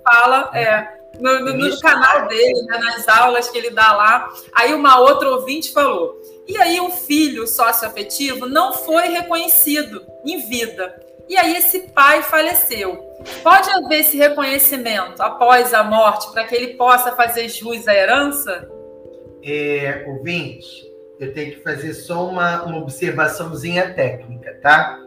fala, 0.04 0.50
é, 0.54 0.88
no, 1.20 1.40
no, 1.40 1.58
no 1.58 1.80
canal 1.80 2.28
dele, 2.28 2.62
né, 2.64 2.78
nas 2.78 3.08
aulas 3.08 3.50
que 3.50 3.58
ele 3.58 3.72
dá 3.72 3.92
lá. 3.92 4.30
Aí 4.54 4.74
uma 4.74 5.00
outra 5.00 5.30
ouvinte 5.30 5.74
falou: 5.74 6.20
e 6.48 6.58
aí 6.58 6.80
um 6.80 6.92
filho 6.92 7.48
socioafetivo 7.48 8.48
não 8.48 8.74
foi 8.74 9.08
reconhecido 9.10 10.06
em 10.26 10.40
vida. 10.40 10.96
E 11.32 11.38
aí 11.38 11.56
esse 11.56 11.88
pai 11.94 12.22
faleceu. 12.24 12.98
Pode 13.42 13.70
haver 13.70 14.02
esse 14.02 14.18
reconhecimento 14.18 15.22
após 15.22 15.74
a 15.74 15.82
morte 15.82 16.30
para 16.34 16.44
que 16.44 16.54
ele 16.54 16.74
possa 16.74 17.16
fazer 17.16 17.48
jus 17.48 17.88
à 17.88 17.96
herança? 17.96 18.70
É, 19.42 20.04
ouvinte, 20.10 20.86
eu 21.22 21.34
tenho 21.34 21.54
que 21.54 21.64
fazer 21.64 21.94
só 21.94 22.28
uma, 22.28 22.64
uma 22.64 22.80
observaçãozinha 22.80 23.94
técnica, 23.94 24.60
tá? 24.62 25.00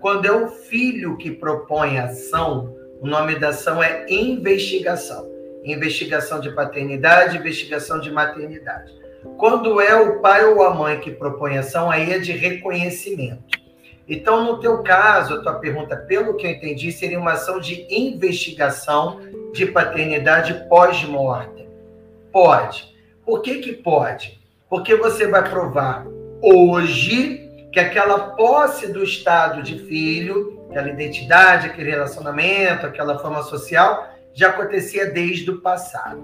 Quando 0.00 0.24
é 0.24 0.30
o 0.30 0.46
filho 0.46 1.16
que 1.16 1.32
propõe 1.32 1.98
a 1.98 2.04
ação, 2.04 2.72
o 3.00 3.06
nome 3.08 3.40
da 3.40 3.48
ação 3.48 3.82
é 3.82 4.06
investigação. 4.08 5.28
Investigação 5.64 6.38
de 6.38 6.52
paternidade, 6.52 7.38
investigação 7.38 7.98
de 7.98 8.12
maternidade. 8.12 8.92
Quando 9.36 9.80
é 9.80 9.96
o 9.96 10.20
pai 10.20 10.44
ou 10.44 10.62
a 10.62 10.72
mãe 10.72 11.00
que 11.00 11.10
propõe 11.10 11.58
ação, 11.58 11.90
aí 11.90 12.12
é 12.12 12.20
de 12.20 12.30
reconhecimento. 12.30 13.61
Então, 14.12 14.44
no 14.44 14.58
teu 14.58 14.82
caso, 14.82 15.36
a 15.36 15.42
tua 15.42 15.54
pergunta, 15.54 15.96
pelo 15.96 16.36
que 16.36 16.46
eu 16.46 16.50
entendi, 16.50 16.92
seria 16.92 17.18
uma 17.18 17.32
ação 17.32 17.58
de 17.58 17.86
investigação 17.88 19.20
de 19.54 19.64
paternidade 19.64 20.68
pós-morte. 20.68 21.66
Pode. 22.30 22.94
Por 23.24 23.40
que 23.40 23.60
que 23.60 23.72
pode? 23.72 24.38
Porque 24.68 24.94
você 24.96 25.26
vai 25.26 25.48
provar 25.48 26.04
hoje 26.42 27.48
que 27.72 27.80
aquela 27.80 28.18
posse 28.36 28.92
do 28.92 29.02
estado 29.02 29.62
de 29.62 29.78
filho, 29.78 30.62
aquela 30.68 30.90
identidade, 30.90 31.68
aquele 31.68 31.88
relacionamento, 31.88 32.84
aquela 32.84 33.18
forma 33.18 33.42
social, 33.44 34.10
já 34.34 34.50
acontecia 34.50 35.10
desde 35.10 35.50
o 35.50 35.62
passado. 35.62 36.20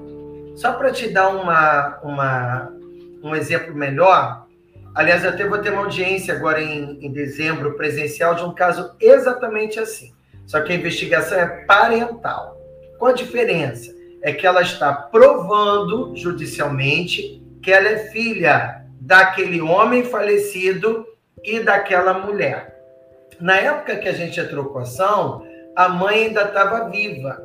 Só 0.57 0.75
para 0.75 0.93
te 0.93 1.09
dar 1.09 1.29
uma, 1.31 1.99
uma 2.03 2.71
um 3.23 3.35
exemplo 3.35 3.75
melhor, 3.75 4.47
aliás, 4.99 5.23
eu 5.23 5.31
até 5.31 5.47
vou 5.47 5.59
ter 5.59 5.71
uma 5.71 5.83
audiência 5.83 6.35
agora 6.35 6.61
em, 6.61 6.99
em 7.01 7.13
dezembro 7.13 7.75
presencial 7.75 8.35
de 8.35 8.43
um 8.43 8.53
caso 8.53 8.97
exatamente 9.01 9.79
assim. 9.79 10.13
Só 10.45 10.61
que 10.61 10.73
a 10.73 10.75
investigação 10.75 11.39
é 11.39 11.47
parental. 11.65 12.61
Qual 12.99 13.13
a 13.13 13.15
diferença? 13.15 13.95
É 14.23 14.33
que 14.33 14.45
ela 14.45 14.61
está 14.61 14.93
provando 14.93 16.17
judicialmente 16.17 17.41
que 17.63 17.71
ela 17.71 17.89
é 17.89 17.99
filha 18.11 18.85
daquele 19.01 19.61
homem 19.61 20.03
falecido 20.03 21.07
e 21.45 21.61
daquela 21.61 22.15
mulher. 22.15 22.77
Na 23.41 23.57
época 23.57 23.97
que 23.97 24.09
a 24.09 24.13
gente 24.13 24.41
entrou 24.41 24.65
com 24.65 24.81
a 24.81 24.83
ação, 24.83 25.47
a 25.77 25.89
mãe 25.89 26.25
ainda 26.25 26.43
estava 26.43 26.89
viva. 26.89 27.41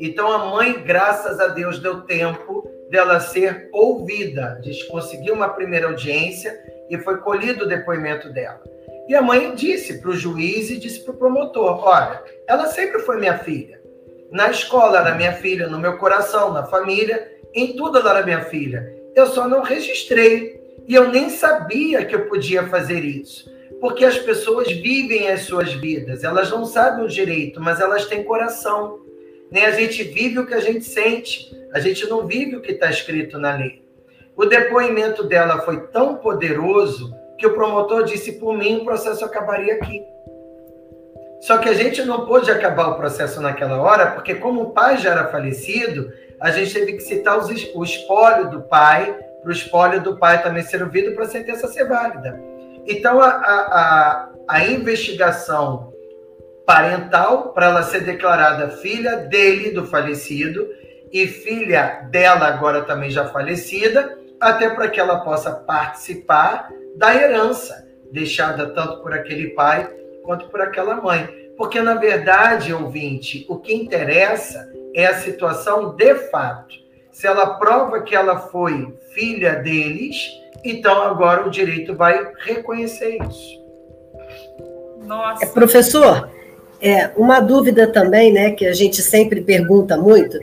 Então 0.00 0.32
a 0.32 0.46
mãe, 0.46 0.82
graças 0.82 1.38
a 1.38 1.48
Deus, 1.48 1.80
deu 1.80 2.00
tempo 2.02 2.66
dela 2.90 3.20
ser 3.20 3.68
ouvida. 3.72 4.56
A 4.58 4.62
gente 4.62 4.86
conseguiu 4.88 5.34
uma 5.34 5.50
primeira 5.50 5.88
audiência 5.88 6.58
e 6.90 6.98
foi 6.98 7.18
colhido 7.18 7.64
o 7.64 7.68
depoimento 7.68 8.32
dela. 8.32 8.62
E 9.08 9.14
a 9.14 9.22
mãe 9.22 9.54
disse 9.54 10.00
para 10.00 10.10
o 10.10 10.16
juiz 10.16 10.70
e 10.70 10.78
disse 10.78 11.00
para 11.00 11.14
o 11.14 11.16
promotor: 11.16 11.82
Olha, 11.84 12.22
ela 12.46 12.66
sempre 12.66 13.00
foi 13.00 13.18
minha 13.18 13.38
filha. 13.38 13.80
Na 14.30 14.50
escola 14.50 15.00
era 15.00 15.14
minha 15.14 15.32
filha, 15.32 15.68
no 15.68 15.78
meu 15.78 15.96
coração, 15.96 16.52
na 16.52 16.64
família, 16.64 17.26
em 17.54 17.74
tudo 17.74 17.98
ela 17.98 18.18
era 18.18 18.24
minha 18.24 18.42
filha. 18.42 18.94
Eu 19.16 19.26
só 19.26 19.48
não 19.48 19.62
registrei. 19.62 20.58
E 20.86 20.94
eu 20.94 21.10
nem 21.10 21.28
sabia 21.28 22.04
que 22.04 22.14
eu 22.14 22.28
podia 22.28 22.66
fazer 22.66 23.04
isso. 23.04 23.50
Porque 23.78 24.04
as 24.04 24.18
pessoas 24.18 24.70
vivem 24.72 25.28
as 25.28 25.42
suas 25.42 25.72
vidas, 25.74 26.24
elas 26.24 26.50
não 26.50 26.64
sabem 26.64 27.04
o 27.04 27.08
direito, 27.08 27.60
mas 27.60 27.78
elas 27.78 28.06
têm 28.06 28.24
coração. 28.24 29.00
Nem 29.50 29.64
a 29.64 29.70
gente 29.70 30.02
vive 30.02 30.38
o 30.38 30.46
que 30.46 30.54
a 30.54 30.60
gente 30.60 30.84
sente. 30.84 31.54
A 31.72 31.80
gente 31.80 32.06
não 32.06 32.26
vive 32.26 32.56
o 32.56 32.60
que 32.60 32.72
está 32.72 32.90
escrito 32.90 33.38
na 33.38 33.54
lei. 33.56 33.82
O 34.38 34.46
depoimento 34.46 35.24
dela 35.24 35.58
foi 35.62 35.88
tão 35.88 36.14
poderoso 36.14 37.12
que 37.36 37.44
o 37.44 37.54
promotor 37.54 38.04
disse: 38.04 38.38
por 38.38 38.56
mim, 38.56 38.76
o 38.76 38.84
processo 38.84 39.24
acabaria 39.24 39.74
aqui. 39.74 40.06
Só 41.40 41.58
que 41.58 41.68
a 41.68 41.74
gente 41.74 42.04
não 42.04 42.24
pôde 42.24 42.48
acabar 42.48 42.88
o 42.88 42.94
processo 42.94 43.40
naquela 43.40 43.80
hora, 43.82 44.12
porque, 44.12 44.36
como 44.36 44.62
o 44.62 44.70
pai 44.70 44.96
já 44.98 45.10
era 45.10 45.26
falecido, 45.26 46.12
a 46.40 46.52
gente 46.52 46.72
teve 46.72 46.92
que 46.92 47.00
citar 47.00 47.36
os, 47.36 47.48
o 47.74 47.82
espólio 47.82 48.48
do 48.48 48.62
pai, 48.62 49.12
para 49.42 49.48
o 49.48 49.52
espólio 49.52 50.00
do 50.00 50.16
pai 50.16 50.40
também 50.40 50.62
ser 50.62 50.84
ouvido 50.84 51.16
para 51.16 51.24
a 51.24 51.28
sentença 51.28 51.66
ser 51.66 51.88
válida. 51.88 52.40
Então, 52.86 53.20
a, 53.20 53.28
a, 53.28 54.28
a 54.46 54.64
investigação 54.64 55.92
parental, 56.64 57.52
para 57.52 57.66
ela 57.66 57.82
ser 57.82 58.04
declarada 58.04 58.68
filha 58.68 59.16
dele, 59.16 59.70
do 59.70 59.84
falecido, 59.84 60.68
e 61.12 61.26
filha 61.26 62.06
dela, 62.10 62.46
agora 62.46 62.82
também 62.82 63.10
já 63.10 63.26
falecida, 63.26 64.18
até 64.40 64.70
para 64.70 64.88
que 64.88 65.00
ela 65.00 65.20
possa 65.20 65.52
participar 65.52 66.70
da 66.96 67.14
herança 67.14 67.86
deixada 68.12 68.70
tanto 68.70 69.02
por 69.02 69.12
aquele 69.12 69.50
pai 69.50 69.88
quanto 70.24 70.48
por 70.48 70.60
aquela 70.60 70.96
mãe. 70.96 71.28
Porque, 71.56 71.80
na 71.80 71.94
verdade, 71.94 72.72
ouvinte, 72.72 73.44
o 73.48 73.56
que 73.56 73.74
interessa 73.74 74.70
é 74.94 75.06
a 75.06 75.18
situação 75.18 75.94
de 75.96 76.14
fato. 76.30 76.74
Se 77.10 77.26
ela 77.26 77.58
prova 77.58 78.02
que 78.02 78.14
ela 78.14 78.38
foi 78.38 78.96
filha 79.12 79.56
deles, 79.56 80.16
então 80.64 81.02
agora 81.02 81.46
o 81.46 81.50
direito 81.50 81.94
vai 81.94 82.32
reconhecer 82.38 83.18
isso. 83.28 83.58
Nossa. 85.04 85.44
É, 85.44 85.48
professor, 85.48 86.30
é, 86.80 87.10
uma 87.16 87.40
dúvida 87.40 87.90
também, 87.90 88.32
né, 88.32 88.52
que 88.52 88.66
a 88.66 88.72
gente 88.72 89.02
sempre 89.02 89.40
pergunta 89.40 89.96
muito, 89.96 90.38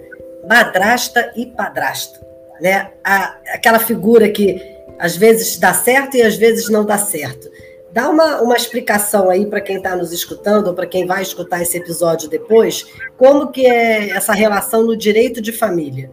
madrasta 0.50 1.32
e 1.36 1.46
padrasto, 1.46 2.20
né? 2.60 2.92
A, 3.04 3.38
aquela 3.54 3.80
figura 3.80 4.30
que 4.30 4.62
às 4.98 5.16
vezes 5.16 5.58
dá 5.58 5.74
certo 5.74 6.18
e 6.18 6.22
às 6.22 6.36
vezes 6.36 6.70
não 6.70 6.86
dá 6.86 6.98
certo. 6.98 7.50
Dá 7.92 8.10
uma, 8.10 8.42
uma 8.42 8.56
explicação 8.56 9.30
aí 9.30 9.46
para 9.46 9.62
quem 9.62 9.78
está 9.78 9.96
nos 9.96 10.12
escutando 10.12 10.68
ou 10.68 10.74
para 10.74 10.86
quem 10.86 11.06
vai 11.06 11.22
escutar 11.22 11.62
esse 11.62 11.78
episódio 11.78 12.30
depois, 12.30 12.86
como 13.18 13.52
que 13.52 13.66
é 13.66 14.10
essa 14.10 14.34
relação 14.34 14.84
no 14.84 14.98
direito 14.98 15.42
de 15.42 15.52
família? 15.54 16.12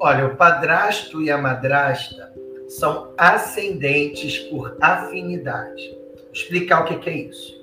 Olha, 0.00 0.26
o 0.26 0.36
padrasto 0.36 1.22
e 1.22 1.30
a 1.30 1.38
madrasta 1.38 2.32
são 2.68 3.12
ascendentes 3.16 4.38
por 4.50 4.76
afinidade. 4.80 5.96
Vou 6.16 6.32
explicar 6.32 6.80
o 6.80 6.84
que, 6.84 7.08
é 7.08 7.14
isso. 7.14 7.56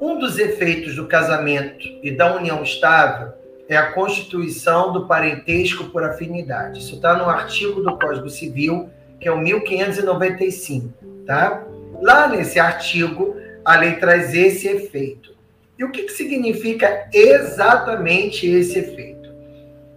Um 0.00 0.18
dos 0.18 0.38
efeitos 0.38 0.96
do 0.96 1.06
casamento 1.06 1.86
e 2.02 2.10
da 2.10 2.36
união 2.36 2.62
estável 2.62 3.32
é 3.68 3.76
a 3.76 3.92
constituição 3.92 4.92
do 4.92 5.06
parentesco 5.06 5.84
por 5.84 6.02
afinidade. 6.04 6.80
Isso 6.80 6.96
está 6.96 7.16
no 7.16 7.28
artigo 7.28 7.82
do 7.82 7.98
Código 7.98 8.28
Civil, 8.28 8.90
que 9.20 9.28
é 9.28 9.32
o 9.32 9.38
1595, 9.38 10.92
tá? 11.26 11.64
Lá 12.02 12.28
nesse 12.28 12.58
artigo, 12.58 13.36
a 13.64 13.76
lei 13.76 13.94
traz 13.94 14.34
esse 14.34 14.68
efeito. 14.68 15.34
E 15.78 15.84
o 15.84 15.90
que, 15.90 16.02
que 16.02 16.12
significa 16.12 17.08
exatamente 17.12 18.46
esse 18.46 18.78
efeito? 18.78 19.32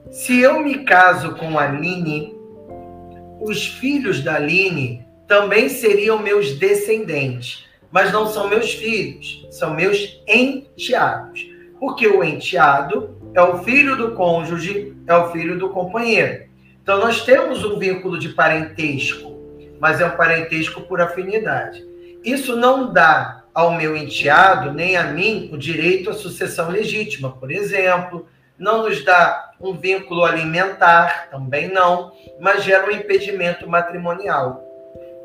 Se 0.10 0.40
eu 0.40 0.62
me 0.62 0.84
caso 0.86 1.36
com 1.36 1.60
a 1.60 1.66
Aline, 1.66 2.36
os 3.42 3.68
filhos 3.68 4.24
da 4.24 4.36
Aline 4.36 5.06
também 5.28 5.68
seriam 5.68 6.20
meus 6.20 6.54
descendentes, 6.54 7.66
mas 7.92 8.12
não 8.12 8.26
são 8.26 8.48
meus 8.48 8.74
filhos, 8.74 9.46
são 9.52 9.76
meus 9.76 10.22
enteados. 10.28 11.46
Porque 11.80 12.08
o 12.08 12.24
enteado 12.24 13.17
é 13.38 13.42
o 13.42 13.60
filho 13.64 13.96
do 13.96 14.14
cônjuge, 14.14 14.98
é 15.06 15.16
o 15.16 15.32
filho 15.32 15.60
do 15.60 15.70
companheiro. 15.70 16.48
Então 16.82 16.98
nós 16.98 17.22
temos 17.24 17.64
um 17.64 17.78
vínculo 17.78 18.18
de 18.18 18.30
parentesco, 18.30 19.32
mas 19.80 20.02
é 20.02 20.06
um 20.08 20.18
parentesco 20.18 20.82
por 20.82 21.00
afinidade. 21.00 21.86
Isso 22.24 22.56
não 22.56 22.92
dá 22.92 23.44
ao 23.54 23.74
meu 23.74 23.96
enteado, 23.96 24.74
nem 24.74 24.98
a 24.98 25.04
mim, 25.04 25.52
o 25.54 25.58
direito 25.58 26.10
à 26.10 26.14
sucessão 26.14 26.70
legítima, 26.70 27.32
por 27.32 27.52
exemplo, 27.52 28.28
não 28.58 28.84
nos 28.84 29.06
dá 29.06 29.52
um 29.62 29.74
vínculo 29.78 30.26
alimentar, 30.26 31.30
também 31.30 31.68
não, 31.68 32.12
mas 32.40 32.64
gera 32.64 32.88
um 32.88 32.92
impedimento 32.92 33.70
matrimonial. 33.70 34.64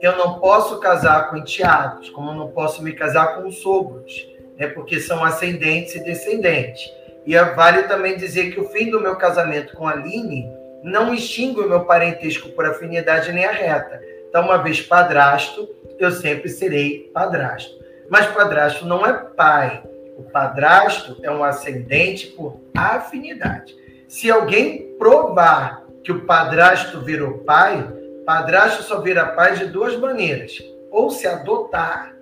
Eu 0.03 0.18
não 0.18 0.38
posso 0.38 0.79
casar 0.81 1.31
com 1.31 1.38
enteados, 1.38 2.11
como 2.11 2.35
não 2.35 2.48
posso 2.48 2.83
me 2.83 2.92
casar 2.92 3.37
com 3.37 3.51
sogros, 3.51 4.12
né, 4.59 4.66
porque 4.66 5.01
são 5.01 5.25
ascendentes 5.25 5.94
e 5.94 6.05
descendentes. 6.05 6.90
E 7.25 7.37
é 7.37 7.45
vale 7.45 7.85
também 7.85 8.17
dizer 8.17 8.53
que 8.53 8.61
o 8.61 8.69
fim 8.69 8.91
do 8.91 9.01
meu 9.01 9.17
casamento 9.17 9.77
com 9.77 9.87
a 9.87 9.93
Aline 9.93 10.51
não 10.83 11.15
extingue 11.15 11.61
o 11.61 11.69
meu 11.69 11.85
parentesco 11.85 12.49
por 12.51 12.67
afinidade 12.67 13.33
nem 13.33 13.45
a 13.45 13.53
reta. 13.53 14.01
Então, 14.29 14.45
uma 14.45 14.59
vez 14.59 14.81
padrasto, 14.81 15.69
eu 15.99 16.11
sempre 16.11 16.49
serei 16.49 17.11
padrasto. 17.15 17.79
Mas 18.11 18.27
padrasto 18.27 18.85
não 18.85 19.07
é 19.07 19.13
pai. 19.13 19.83
O 20.17 20.25
padrasto 20.25 21.19
é 21.23 21.31
um 21.31 21.45
ascendente 21.45 22.29
por 22.29 22.61
afinidade. 22.77 23.75
Se 24.09 24.31
alguém 24.31 24.95
provar 24.99 25.87
que 26.03 26.13
o 26.13 26.27
padrasto 26.27 27.01
virou 27.01 27.39
pai, 27.39 27.89
padrasto 28.27 28.83
só 28.83 29.01
vira 29.01 29.27
pai 29.27 29.57
de 29.57 29.67
duas 29.67 29.97
maneiras: 29.97 30.59
ou 30.91 31.11
se 31.11 31.27
adotar, 31.27 32.15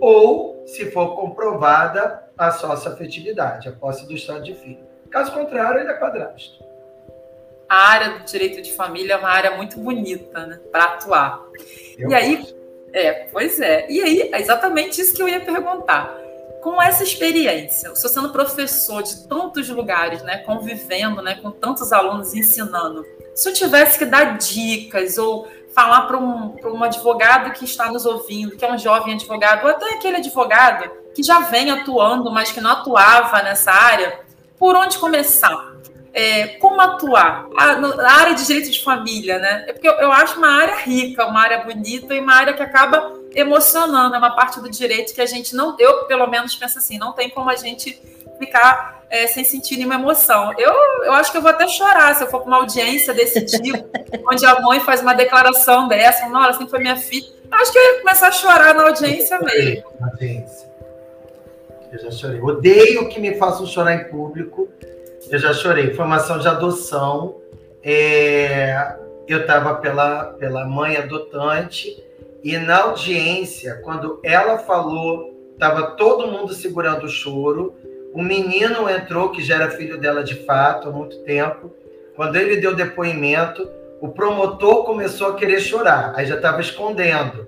ou 0.00 0.64
se 0.66 0.90
for 0.90 1.16
comprovada 1.16 2.22
a 2.40 2.50
sócio-afetividade, 2.52 3.68
a 3.68 3.72
posse 3.72 4.06
do 4.06 4.14
estado 4.14 4.42
de 4.42 4.54
filho. 4.54 4.80
Caso 5.10 5.30
contrário, 5.30 5.80
ele 5.80 5.90
é 5.90 5.94
padrasto. 5.94 6.64
A 7.68 7.90
área 7.90 8.18
do 8.18 8.24
direito 8.24 8.62
de 8.62 8.72
família 8.72 9.12
é 9.12 9.16
uma 9.18 9.28
área 9.28 9.56
muito 9.56 9.78
bonita, 9.78 10.46
né, 10.46 10.58
para 10.72 10.84
atuar. 10.84 11.42
Eu 11.98 12.08
e 12.08 12.14
aí, 12.14 12.56
é, 12.94 13.12
pois 13.30 13.60
é. 13.60 13.86
E 13.90 14.00
aí, 14.00 14.30
é 14.32 14.40
exatamente 14.40 15.00
isso 15.00 15.14
que 15.14 15.22
eu 15.22 15.28
ia 15.28 15.40
perguntar. 15.40 16.16
Com 16.62 16.80
essa 16.80 17.02
experiência, 17.04 17.90
você 17.90 18.08
sendo 18.08 18.30
professor 18.30 19.02
de 19.02 19.28
tantos 19.28 19.68
lugares, 19.68 20.22
né, 20.22 20.38
convivendo, 20.38 21.20
né, 21.20 21.38
com 21.42 21.50
tantos 21.50 21.92
alunos 21.92 22.34
ensinando, 22.34 23.04
se 23.34 23.50
eu 23.50 23.52
tivesse 23.52 23.98
que 23.98 24.06
dar 24.06 24.38
dicas 24.38 25.18
ou 25.18 25.46
falar 25.74 26.02
para 26.02 26.18
um, 26.18 26.56
um 26.64 26.82
advogado 26.82 27.52
que 27.52 27.66
está 27.66 27.92
nos 27.92 28.06
ouvindo, 28.06 28.56
que 28.56 28.64
é 28.64 28.72
um 28.72 28.78
jovem 28.78 29.14
advogado, 29.14 29.64
ou 29.64 29.70
até 29.70 29.94
aquele 29.94 30.16
advogado 30.16 30.99
que 31.14 31.22
já 31.22 31.40
vem 31.40 31.70
atuando, 31.70 32.30
mas 32.30 32.52
que 32.52 32.60
não 32.60 32.70
atuava 32.70 33.42
nessa 33.42 33.72
área, 33.72 34.20
por 34.58 34.76
onde 34.76 34.98
começar? 34.98 35.70
É, 36.12 36.48
como 36.58 36.80
atuar? 36.80 37.46
A, 37.56 37.76
na 37.76 38.12
área 38.12 38.34
de 38.34 38.44
direito 38.44 38.70
de 38.70 38.82
família, 38.82 39.38
né? 39.38 39.64
É 39.68 39.72
porque 39.72 39.88
eu, 39.88 39.94
eu, 39.94 40.10
acho 40.10 40.38
uma 40.38 40.50
área 40.50 40.76
rica, 40.76 41.24
uma 41.26 41.40
área 41.40 41.58
bonita 41.58 42.14
e 42.14 42.20
uma 42.20 42.34
área 42.34 42.52
que 42.52 42.62
acaba 42.62 43.12
emocionando. 43.32 44.14
É 44.14 44.18
uma 44.18 44.34
parte 44.34 44.60
do 44.60 44.68
direito 44.68 45.14
que 45.14 45.20
a 45.20 45.26
gente 45.26 45.54
não, 45.54 45.76
eu 45.78 46.04
pelo 46.06 46.26
menos 46.26 46.54
penso 46.56 46.78
assim, 46.78 46.98
não 46.98 47.12
tem 47.12 47.30
como 47.30 47.48
a 47.48 47.54
gente 47.54 48.00
ficar 48.40 49.04
é, 49.08 49.26
sem 49.26 49.44
sentir 49.44 49.76
nenhuma 49.76 49.94
emoção. 49.94 50.52
Eu, 50.58 50.72
eu 51.04 51.12
acho 51.12 51.30
que 51.30 51.38
eu 51.38 51.42
vou 51.42 51.50
até 51.50 51.68
chorar 51.68 52.14
se 52.14 52.24
eu 52.24 52.28
for 52.28 52.40
para 52.40 52.48
uma 52.48 52.56
audiência 52.56 53.14
desse 53.14 53.44
tipo, 53.44 53.88
onde 54.30 54.44
a 54.44 54.60
mãe 54.60 54.80
faz 54.80 55.02
uma 55.02 55.14
declaração 55.14 55.86
dessa, 55.86 56.28
nossa, 56.28 56.50
assim 56.50 56.68
foi 56.68 56.80
minha 56.80 56.96
filha. 56.96 57.28
Acho 57.50 57.72
que 57.72 57.78
eu 57.78 57.82
ia 57.82 58.00
começar 58.00 58.28
a 58.28 58.32
chorar 58.32 58.74
na 58.74 58.84
audiência 58.84 59.38
mesmo. 59.40 59.84
Audiência. 60.00 60.69
Eu 61.92 61.98
já 61.98 62.10
chorei. 62.10 62.40
Odeio 62.40 63.08
que 63.08 63.20
me 63.20 63.34
façam 63.36 63.66
chorar 63.66 63.94
em 63.94 64.04
público. 64.04 64.68
Eu 65.30 65.38
já 65.38 65.52
chorei. 65.52 65.92
Formação 65.94 66.38
de 66.38 66.48
adoção. 66.48 67.36
É... 67.82 68.96
Eu 69.26 69.42
estava 69.42 69.76
pela, 69.76 70.24
pela 70.38 70.64
mãe 70.64 70.96
adotante 70.96 71.96
e 72.42 72.56
na 72.56 72.84
audiência, 72.84 73.80
quando 73.84 74.18
ela 74.22 74.58
falou, 74.58 75.36
estava 75.52 75.90
todo 75.92 76.26
mundo 76.26 76.54
segurando 76.54 77.04
o 77.04 77.08
choro. 77.08 77.74
O 78.14 78.22
menino 78.22 78.88
entrou, 78.88 79.30
que 79.30 79.42
já 79.42 79.56
era 79.56 79.70
filho 79.70 79.98
dela 79.98 80.24
de 80.24 80.34
fato 80.46 80.88
há 80.88 80.90
muito 80.90 81.18
tempo. 81.18 81.70
Quando 82.16 82.36
ele 82.36 82.56
deu 82.56 82.74
depoimento, 82.74 83.68
o 84.00 84.08
promotor 84.08 84.84
começou 84.84 85.28
a 85.28 85.34
querer 85.34 85.60
chorar. 85.60 86.14
Aí 86.16 86.24
já 86.24 86.36
estava 86.36 86.60
escondendo. 86.60 87.46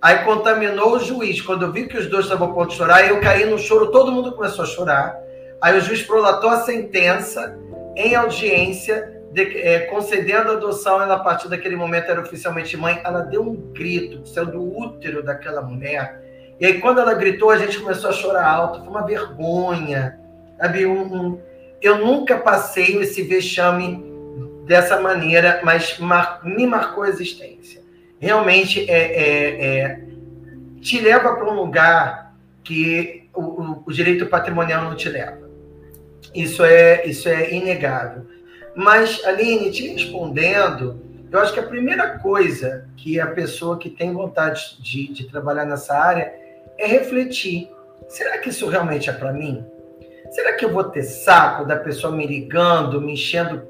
Aí 0.00 0.24
contaminou 0.24 0.94
o 0.94 1.00
juiz. 1.00 1.40
Quando 1.40 1.64
eu 1.64 1.72
vi 1.72 1.88
que 1.88 1.98
os 1.98 2.06
dois 2.06 2.24
estavam 2.24 2.50
a 2.50 2.54
ponto 2.54 2.70
de 2.70 2.76
chorar, 2.76 3.08
eu 3.08 3.20
caí 3.20 3.44
no 3.44 3.58
choro, 3.58 3.90
todo 3.90 4.12
mundo 4.12 4.32
começou 4.32 4.64
a 4.64 4.68
chorar. 4.68 5.18
Aí 5.60 5.76
o 5.76 5.80
juiz 5.80 6.02
prolatou 6.02 6.50
a 6.50 6.60
sentença 6.60 7.58
em 7.96 8.14
audiência, 8.14 9.22
de, 9.32 9.58
é, 9.58 9.80
concedendo 9.80 10.52
a 10.52 10.54
adoção. 10.54 11.02
Ela, 11.02 11.14
a 11.14 11.18
partir 11.18 11.48
daquele 11.48 11.74
momento, 11.74 12.10
era 12.10 12.20
oficialmente 12.20 12.76
mãe. 12.76 13.00
Ela 13.04 13.22
deu 13.22 13.42
um 13.42 13.56
grito, 13.72 14.24
saiu 14.28 14.46
do 14.46 14.78
útero 14.78 15.20
daquela 15.22 15.62
mulher. 15.62 16.22
E 16.60 16.66
aí, 16.66 16.80
quando 16.80 17.00
ela 17.00 17.14
gritou, 17.14 17.50
a 17.50 17.58
gente 17.58 17.80
começou 17.80 18.10
a 18.10 18.12
chorar 18.12 18.46
alto. 18.46 18.78
Foi 18.80 18.88
uma 18.88 19.04
vergonha. 19.04 20.20
Sabe? 20.58 20.86
Um. 20.86 21.40
Eu 21.82 21.98
nunca 21.98 22.38
passei 22.38 22.98
esse 22.98 23.22
vexame 23.22 24.04
dessa 24.64 25.00
maneira, 25.00 25.60
mas 25.64 25.98
me 26.44 26.66
marcou 26.66 27.02
a 27.02 27.08
existência 27.08 27.77
realmente 28.20 28.88
é, 28.90 28.96
é, 28.96 29.78
é 29.78 30.00
te 30.80 31.00
leva 31.00 31.34
para 31.34 31.50
um 31.50 31.54
lugar 31.54 32.34
que 32.62 33.28
o, 33.34 33.42
o, 33.42 33.82
o, 33.86 33.92
direito 33.92 34.26
patrimonial 34.26 34.84
não 34.84 34.94
te 34.94 35.08
leva. 35.08 35.48
Isso 36.34 36.64
é, 36.64 37.06
isso 37.06 37.28
é 37.28 37.52
inegável. 37.52 38.26
Mas, 38.74 39.24
Aline, 39.24 39.70
te 39.70 39.88
respondendo, 39.88 41.02
eu 41.30 41.40
acho 41.40 41.52
que 41.52 41.60
a 41.60 41.66
primeira 41.66 42.18
coisa 42.18 42.88
que 42.96 43.20
a 43.20 43.26
pessoa 43.26 43.78
que 43.78 43.90
tem 43.90 44.12
vontade 44.12 44.80
de, 44.80 45.12
de 45.12 45.28
trabalhar 45.28 45.64
nessa 45.64 45.94
área 45.94 46.32
é 46.76 46.86
refletir: 46.86 47.70
será 48.08 48.38
que 48.38 48.50
isso 48.50 48.68
realmente 48.68 49.10
é 49.10 49.12
para 49.12 49.32
mim? 49.32 49.64
Será 50.30 50.52
que 50.52 50.64
eu 50.64 50.72
vou 50.72 50.84
ter 50.84 51.02
saco 51.02 51.64
da 51.64 51.76
pessoa 51.76 52.14
me 52.14 52.26
ligando, 52.26 53.00
me 53.00 53.12
enchendo 53.12 53.62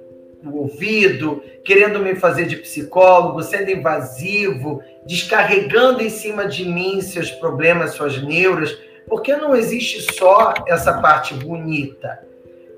o 0.44 0.56
ouvido, 0.58 1.42
querendo 1.64 1.98
me 1.98 2.14
fazer 2.14 2.46
de 2.46 2.56
psicólogo, 2.56 3.42
sendo 3.42 3.70
invasivo, 3.70 4.82
descarregando 5.04 6.02
em 6.02 6.10
cima 6.10 6.46
de 6.46 6.64
mim 6.64 7.00
seus 7.00 7.30
problemas, 7.30 7.92
suas 7.92 8.22
neuras, 8.22 8.76
porque 9.08 9.34
não 9.34 9.56
existe 9.56 10.14
só 10.14 10.54
essa 10.66 11.00
parte 11.00 11.34
bonita. 11.34 12.22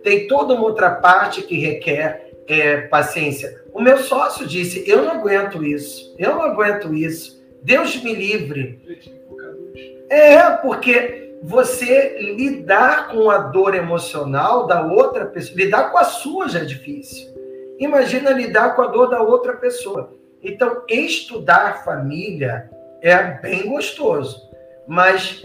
Tem 0.03 0.27
toda 0.27 0.55
uma 0.55 0.65
outra 0.65 0.91
parte 0.91 1.43
que 1.43 1.59
requer 1.59 2.31
é, 2.49 2.83
paciência. 2.83 3.63
O 3.73 3.81
meu 3.81 3.99
sócio 3.99 4.47
disse: 4.47 4.89
Eu 4.89 5.03
não 5.03 5.13
aguento 5.13 5.65
isso, 5.65 6.15
eu 6.19 6.31
não 6.31 6.43
aguento 6.43 6.95
isso. 6.95 7.41
Deus 7.63 8.03
me 8.03 8.15
livre. 8.15 8.81
É, 10.09 10.51
porque 10.51 11.37
você 11.43 12.19
lidar 12.19 13.09
com 13.09 13.31
a 13.31 13.39
dor 13.39 13.75
emocional 13.75 14.67
da 14.67 14.83
outra 14.83 15.27
pessoa, 15.27 15.57
lidar 15.57 15.91
com 15.91 15.99
a 15.99 16.05
sua 16.05 16.49
já 16.49 16.61
é 16.61 16.65
difícil. 16.65 17.30
Imagina 17.81 18.31
lidar 18.31 18.77
com 18.77 18.83
a 18.83 18.87
dor 18.89 19.09
da 19.09 19.23
outra 19.23 19.55
pessoa. 19.55 20.13
Então, 20.43 20.83
estudar 20.87 21.83
família 21.83 22.71
é 23.01 23.17
bem 23.41 23.67
gostoso, 23.69 24.49
mas 24.87 25.43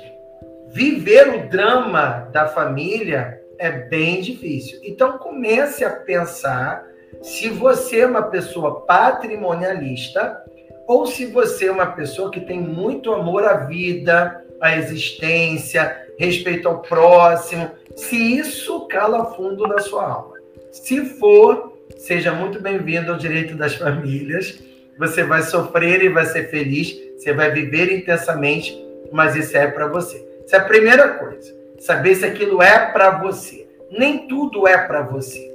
viver 0.68 1.30
o 1.30 1.50
drama 1.50 2.30
da 2.34 2.46
família 2.48 3.42
é 3.58 3.72
bem 3.72 4.22
difícil. 4.22 4.80
Então, 4.84 5.18
comece 5.18 5.86
a 5.86 5.90
pensar 5.90 6.86
se 7.22 7.50
você 7.50 8.02
é 8.02 8.06
uma 8.06 8.24
pessoa 8.24 8.82
patrimonialista 8.82 10.44
ou 10.86 11.08
se 11.08 11.28
você 11.28 11.68
é 11.68 11.72
uma 11.72 11.88
pessoa 11.88 12.30
que 12.30 12.42
tem 12.42 12.60
muito 12.60 13.14
amor 13.14 13.46
à 13.46 13.66
vida, 13.66 14.44
à 14.60 14.76
existência, 14.76 16.06
respeito 16.20 16.68
ao 16.68 16.82
próximo, 16.82 17.72
se 17.96 18.16
isso 18.16 18.88
cala 18.88 19.34
fundo 19.34 19.66
na 19.68 19.80
sua 19.80 20.06
alma. 20.06 20.36
Se 20.72 21.06
for, 21.18 21.75
Seja 21.94 22.34
muito 22.34 22.60
bem-vindo 22.60 23.12
ao 23.12 23.18
Direito 23.18 23.56
das 23.56 23.76
Famílias. 23.76 24.60
Você 24.98 25.24
vai 25.24 25.44
sofrer 25.44 26.04
e 26.04 26.10
vai 26.10 26.26
ser 26.26 26.50
feliz, 26.50 26.96
você 27.16 27.32
vai 27.32 27.52
viver 27.52 27.92
intensamente, 27.92 28.76
mas 29.12 29.36
isso 29.36 29.56
é 29.56 29.68
para 29.68 29.88
você. 29.88 30.26
Essa 30.44 30.58
é 30.58 30.60
a 30.60 30.66
primeira 30.66 31.10
coisa. 31.10 31.54
saber 31.80 32.16
se 32.16 32.26
aquilo 32.26 32.62
é 32.62 32.92
para 32.92 33.12
você. 33.20 33.68
Nem 33.92 34.28
tudo 34.28 34.68
é 34.68 34.78
para 34.78 35.04
você. 35.04 35.54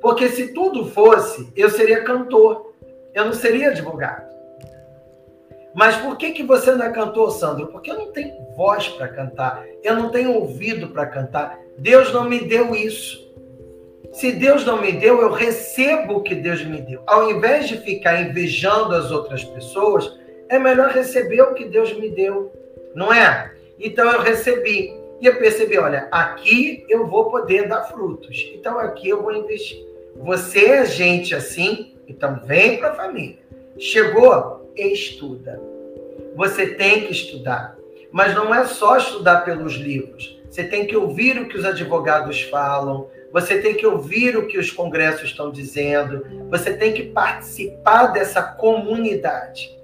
Porque 0.00 0.28
se 0.28 0.52
tudo 0.52 0.86
fosse, 0.90 1.48
eu 1.56 1.70
seria 1.70 2.02
cantor, 2.02 2.74
eu 3.14 3.24
não 3.24 3.32
seria 3.32 3.70
advogado. 3.70 4.26
Mas 5.74 5.96
por 5.96 6.16
que, 6.16 6.32
que 6.32 6.42
você 6.42 6.72
não 6.72 6.86
é 6.86 6.90
cantor, 6.90 7.30
Sandro? 7.30 7.68
Porque 7.68 7.90
eu 7.90 7.98
não 7.98 8.12
tenho 8.12 8.34
voz 8.56 8.88
para 8.88 9.06
cantar, 9.08 9.64
eu 9.82 9.94
não 9.94 10.10
tenho 10.10 10.32
ouvido 10.32 10.88
para 10.88 11.06
cantar. 11.06 11.58
Deus 11.78 12.12
não 12.12 12.28
me 12.28 12.40
deu 12.40 12.74
isso. 12.74 13.27
Se 14.12 14.32
Deus 14.32 14.64
não 14.64 14.80
me 14.80 14.92
deu, 14.92 15.20
eu 15.20 15.30
recebo 15.30 16.14
o 16.14 16.22
que 16.22 16.34
Deus 16.34 16.64
me 16.64 16.80
deu. 16.80 17.02
Ao 17.06 17.30
invés 17.30 17.68
de 17.68 17.78
ficar 17.78 18.20
invejando 18.20 18.94
as 18.94 19.10
outras 19.10 19.44
pessoas, 19.44 20.18
é 20.48 20.58
melhor 20.58 20.90
receber 20.90 21.42
o 21.42 21.54
que 21.54 21.66
Deus 21.66 21.92
me 21.98 22.08
deu, 22.10 22.52
não 22.94 23.12
é? 23.12 23.52
Então 23.78 24.10
eu 24.10 24.20
recebi. 24.20 24.96
E 25.20 25.26
eu 25.26 25.36
percebi, 25.36 25.76
olha, 25.78 26.08
aqui 26.10 26.84
eu 26.88 27.06
vou 27.06 27.30
poder 27.30 27.68
dar 27.68 27.84
frutos. 27.84 28.50
Então 28.54 28.78
aqui 28.78 29.08
eu 29.08 29.22
vou 29.22 29.32
investir. 29.34 29.84
Você 30.16 30.66
é 30.66 30.84
gente 30.84 31.34
assim, 31.34 31.94
então 32.06 32.40
vem 32.44 32.78
para 32.78 32.90
a 32.90 32.94
família. 32.94 33.38
Chegou, 33.78 34.72
estuda. 34.76 35.60
Você 36.34 36.74
tem 36.74 37.02
que 37.02 37.12
estudar. 37.12 37.76
Mas 38.10 38.34
não 38.34 38.54
é 38.54 38.64
só 38.64 38.96
estudar 38.96 39.44
pelos 39.44 39.74
livros. 39.74 40.40
Você 40.48 40.64
tem 40.64 40.86
que 40.86 40.96
ouvir 40.96 41.38
o 41.38 41.48
que 41.48 41.58
os 41.58 41.64
advogados 41.64 42.42
falam, 42.42 43.08
você 43.32 43.58
tem 43.58 43.74
que 43.74 43.86
ouvir 43.86 44.36
o 44.36 44.46
que 44.46 44.58
os 44.58 44.70
congressos 44.70 45.30
estão 45.30 45.50
dizendo, 45.50 46.24
você 46.50 46.72
tem 46.72 46.92
que 46.92 47.04
participar 47.04 48.06
dessa 48.08 48.42
comunidade. 48.42 49.76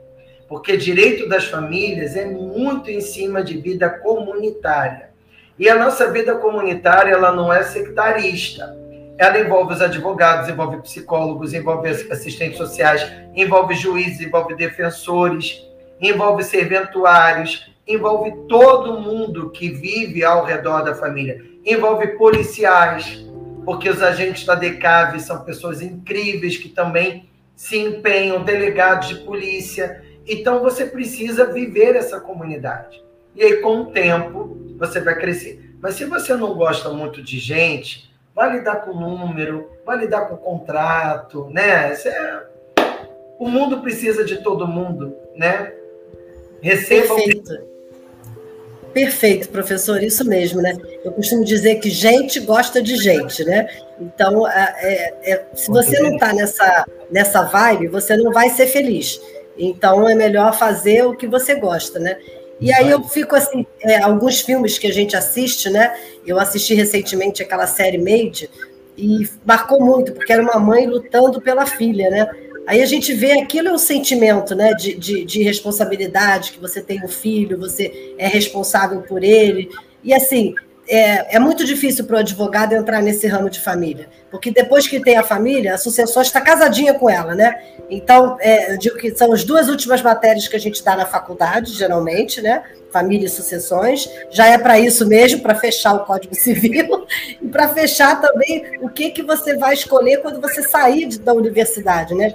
Porque 0.49 0.77
direito 0.77 1.29
das 1.29 1.45
famílias 1.47 2.17
é 2.17 2.25
muito 2.25 2.91
em 2.91 3.01
cima 3.01 3.43
de 3.43 3.59
vida 3.59 3.89
comunitária. 3.91 5.11
E 5.59 5.69
a 5.69 5.77
nossa 5.77 6.11
vida 6.11 6.35
comunitária, 6.37 7.13
ela 7.13 7.33
não 7.33 7.53
é 7.53 7.63
sectarista. 7.63 8.77
Ela 9.17 9.39
envolve 9.39 9.75
os 9.75 9.81
advogados, 9.81 10.49
envolve 10.49 10.83
psicólogos, 10.83 11.55
envolve 11.55 11.89
assistentes 11.89 12.59
sociais, 12.59 13.09
envolve 13.35 13.75
juízes, 13.75 14.21
envolve 14.21 14.57
defensores, 14.57 15.63
envolve 16.01 16.43
serventuários, 16.43 17.73
envolve 17.87 18.33
todo 18.49 19.01
mundo 19.01 19.51
que 19.51 19.69
vive 19.71 20.25
ao 20.25 20.45
redor 20.45 20.83
da 20.83 20.95
família, 20.95 21.41
envolve 21.65 22.09
policiais, 22.19 23.25
porque 23.65 23.89
os 23.89 24.03
agentes 24.03 24.45
da 24.45 24.55
DECAV 24.55 25.19
são 25.21 25.45
pessoas 25.45 25.83
incríveis 25.83 26.57
que 26.57 26.69
também 26.69 27.29
se 27.57 27.79
empenham, 27.79 28.43
delegados 28.43 29.09
de 29.09 29.17
polícia. 29.17 30.03
Então 30.27 30.61
você 30.61 30.87
precisa 30.87 31.53
viver 31.53 31.97
essa 31.97 32.21
comunidade. 32.21 33.03
E 33.35 33.43
aí, 33.43 33.57
com 33.57 33.81
o 33.81 33.87
tempo, 33.87 34.75
você 34.79 35.01
vai 35.01 35.17
crescer. 35.17 35.75
Mas 35.81 35.95
se 35.95 36.05
você 36.05 36.35
não 36.35 36.55
gosta 36.55 36.91
muito 36.91 37.23
de 37.23 37.39
gente, 37.39 38.11
vai 38.35 38.57
lidar 38.57 38.77
com 38.77 38.93
o 38.93 39.01
número, 39.01 39.71
vai 39.85 39.99
lidar 39.99 40.27
com 40.27 40.35
o 40.35 40.39
contrato, 40.39 41.49
né? 41.51 41.93
É... 41.93 42.47
O 43.39 43.49
mundo 43.49 43.81
precisa 43.81 44.25
de 44.25 44.43
todo 44.43 44.67
mundo, 44.67 45.17
né? 45.35 45.75
Receba 46.61 47.15
Perfeito. 47.15 47.74
Perfeito, 48.95 49.49
professor, 49.49 50.01
isso 50.01 50.25
mesmo, 50.25 50.63
né? 50.63 50.77
Eu 51.05 51.11
costumo 51.11 51.45
dizer 51.45 51.81
que 51.81 51.91
gente 51.91 52.39
gosta 52.39 52.81
de 52.81 52.95
gente, 52.95 53.45
né? 53.45 53.69
Então, 54.01 54.47
é, 54.49 55.13
é, 55.25 55.45
se 55.53 55.69
você 55.69 55.99
não 55.99 56.15
está 56.15 56.33
nessa, 56.33 56.87
nessa 57.11 57.43
vibe, 57.43 57.89
você 57.89 58.17
não 58.17 58.33
vai 58.33 58.51
ser 58.51 58.69
feliz. 58.69 59.21
Então, 59.59 60.09
é 60.09 60.15
melhor 60.15 60.57
fazer 60.57 61.05
o 61.05 61.17
que 61.17 61.27
você 61.27 61.57
gosta, 61.57 61.99
né? 61.99 62.17
E 62.61 62.73
aí 62.73 62.89
eu 62.89 63.03
fico 63.03 63.35
assim, 63.35 63.67
é, 63.83 63.99
alguns 63.99 64.41
filmes 64.41 64.79
que 64.79 64.87
a 64.87 64.93
gente 64.93 65.17
assiste, 65.17 65.69
né? 65.69 65.93
Eu 66.25 66.39
assisti 66.39 66.73
recentemente 66.73 67.43
aquela 67.43 67.67
série 67.67 67.99
Made 67.99 68.49
e 68.97 69.29
marcou 69.45 69.81
muito, 69.81 70.13
porque 70.13 70.33
era 70.33 70.41
uma 70.41 70.59
mãe 70.59 70.87
lutando 70.87 71.41
pela 71.41 71.67
filha, 71.67 72.09
né? 72.11 72.31
Aí 72.67 72.83
a 72.83 72.87
gente 72.87 73.13
vê 73.13 73.33
aquilo 73.33 73.69
é 73.69 73.73
um 73.73 73.79
sentimento 73.79 74.55
né, 74.55 74.73
de, 74.73 74.95
de, 74.95 75.25
de 75.25 75.43
responsabilidade, 75.43 76.53
que 76.53 76.61
você 76.61 76.81
tem 76.81 77.05
um 77.05 77.09
filho, 77.09 77.59
você 77.59 78.15
é 78.19 78.27
responsável 78.27 79.03
por 79.03 79.23
ele. 79.23 79.69
E 80.03 80.15
assim, 80.15 80.55
é, 80.89 81.37
é, 81.37 81.39
muito 81.39 81.65
difícil 81.65 82.05
para 82.05 82.17
o 82.17 82.19
advogado 82.19 82.75
entrar 82.75 83.01
nesse 83.03 83.27
ramo 83.27 83.49
de 83.49 83.61
família, 83.61 84.09
porque 84.31 84.51
depois 84.51 84.87
que 84.87 85.01
tem 85.01 85.17
a 85.17 85.23
família, 85.23 85.75
a 85.75 85.79
sucessão 85.79 86.21
está 86.21 86.41
casadinha 86.41 86.93
com 86.95 87.09
ela, 87.09 87.35
né? 87.35 87.59
Então, 87.89 88.37
é, 88.41 88.73
eu 88.73 88.79
digo 88.79 88.97
que 88.97 89.15
são 89.15 89.33
as 89.33 89.45
duas 89.45 89.69
últimas 89.69 90.03
matérias 90.03 90.47
que 90.47 90.57
a 90.57 90.61
gente 90.61 90.85
dá 90.85 90.97
na 90.97 91.07
faculdade, 91.07 91.73
geralmente, 91.73 92.43
né? 92.43 92.63
Família 92.91 93.27
e 93.27 93.31
sucessões. 93.31 94.09
Já 94.31 94.47
é 94.49 94.59
para 94.59 94.79
isso 94.79 95.07
mesmo, 95.07 95.41
para 95.41 95.55
fechar 95.55 95.95
o 95.95 96.05
Código 96.05 96.35
Civil 96.37 97.07
e 97.41 97.47
para 97.49 97.69
fechar 97.69 98.21
também 98.21 98.79
o 98.81 98.89
que, 98.89 99.11
que 99.11 99.23
você 99.23 99.57
vai 99.57 99.75
escolher 99.75 100.19
quando 100.19 100.41
você 100.41 100.63
sair 100.63 101.09
da 101.19 101.33
universidade, 101.33 102.15
né? 102.15 102.35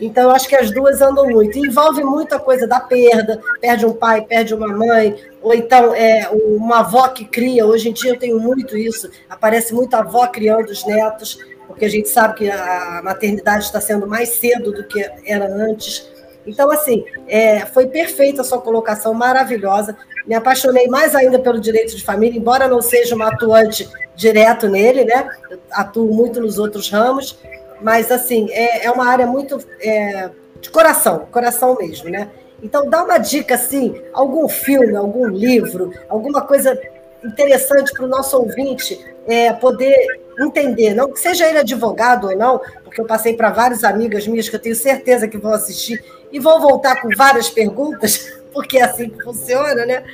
Então, 0.00 0.24
eu 0.24 0.30
acho 0.30 0.48
que 0.48 0.56
as 0.56 0.70
duas 0.70 1.00
andam 1.00 1.26
muito. 1.26 1.58
Envolve 1.58 2.04
muito 2.04 2.34
a 2.34 2.38
coisa 2.38 2.66
da 2.66 2.80
perda, 2.80 3.40
perde 3.60 3.86
um 3.86 3.92
pai, 3.92 4.22
perde 4.22 4.54
uma 4.54 4.68
mãe, 4.68 5.16
ou 5.42 5.54
então 5.54 5.94
é, 5.94 6.28
uma 6.32 6.80
avó 6.80 7.08
que 7.08 7.24
cria. 7.24 7.66
Hoje 7.66 7.88
em 7.88 7.92
dia 7.92 8.12
eu 8.12 8.18
tenho 8.18 8.38
muito 8.38 8.76
isso, 8.76 9.10
aparece 9.28 9.72
muita 9.74 9.98
avó 9.98 10.26
criando 10.26 10.68
os 10.68 10.84
netos, 10.84 11.38
porque 11.66 11.84
a 11.84 11.88
gente 11.88 12.08
sabe 12.08 12.34
que 12.34 12.50
a 12.50 13.00
maternidade 13.02 13.64
está 13.64 13.80
sendo 13.80 14.06
mais 14.06 14.30
cedo 14.30 14.72
do 14.72 14.84
que 14.84 15.00
era 15.24 15.46
antes. 15.46 16.10
Então, 16.46 16.70
assim, 16.70 17.04
é, 17.26 17.66
foi 17.66 17.86
perfeita 17.86 18.42
a 18.42 18.44
sua 18.44 18.60
colocação, 18.60 19.12
maravilhosa. 19.12 19.96
Me 20.26 20.34
apaixonei 20.34 20.86
mais 20.86 21.14
ainda 21.14 21.38
pelo 21.38 21.60
direito 21.60 21.96
de 21.96 22.04
família, 22.04 22.38
embora 22.38 22.68
não 22.68 22.80
seja 22.80 23.14
uma 23.14 23.28
atuante 23.28 23.88
direto 24.14 24.68
nele, 24.68 25.04
né? 25.04 25.28
Eu 25.50 25.58
atuo 25.72 26.12
muito 26.14 26.40
nos 26.40 26.58
outros 26.58 26.88
ramos, 26.88 27.38
mas, 27.80 28.10
assim, 28.10 28.48
é, 28.50 28.86
é 28.86 28.90
uma 28.90 29.08
área 29.08 29.26
muito 29.26 29.58
é, 29.80 30.30
de 30.60 30.70
coração, 30.70 31.26
coração 31.30 31.76
mesmo, 31.76 32.08
né? 32.10 32.30
Então, 32.62 32.88
dá 32.88 33.04
uma 33.04 33.18
dica, 33.18 33.54
assim, 33.54 34.00
algum 34.12 34.48
filme, 34.48 34.96
algum 34.96 35.26
livro, 35.26 35.92
alguma 36.08 36.42
coisa 36.42 36.78
interessante 37.22 37.92
para 37.92 38.04
o 38.04 38.08
nosso 38.08 38.36
ouvinte 38.38 38.98
é, 39.26 39.52
poder 39.52 39.94
entender, 40.38 40.94
não 40.94 41.10
que 41.10 41.18
seja 41.18 41.48
ele 41.48 41.58
advogado 41.58 42.28
ou 42.28 42.36
não, 42.36 42.60
porque 42.84 43.00
eu 43.00 43.06
passei 43.06 43.34
para 43.34 43.50
várias 43.50 43.84
amigas 43.84 44.26
minhas 44.26 44.48
que 44.48 44.56
eu 44.56 44.60
tenho 44.60 44.76
certeza 44.76 45.26
que 45.26 45.38
vão 45.38 45.52
assistir 45.52 46.02
e 46.30 46.38
vão 46.38 46.60
voltar 46.60 47.00
com 47.00 47.08
várias 47.16 47.48
perguntas, 47.48 48.32
porque 48.52 48.78
é 48.78 48.82
assim 48.82 49.08
que 49.08 49.22
funciona, 49.22 49.86
né? 49.86 50.04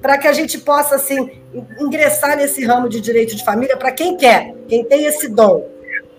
Para 0.00 0.18
que 0.18 0.28
a 0.28 0.32
gente 0.32 0.58
possa, 0.58 0.96
assim, 0.96 1.30
ingressar 1.80 2.36
nesse 2.36 2.64
ramo 2.64 2.88
de 2.88 3.00
direito 3.00 3.34
de 3.34 3.44
família 3.44 3.76
para 3.76 3.90
quem 3.90 4.16
quer, 4.16 4.54
quem 4.68 4.84
tem 4.84 5.06
esse 5.06 5.28
dom. 5.28 5.66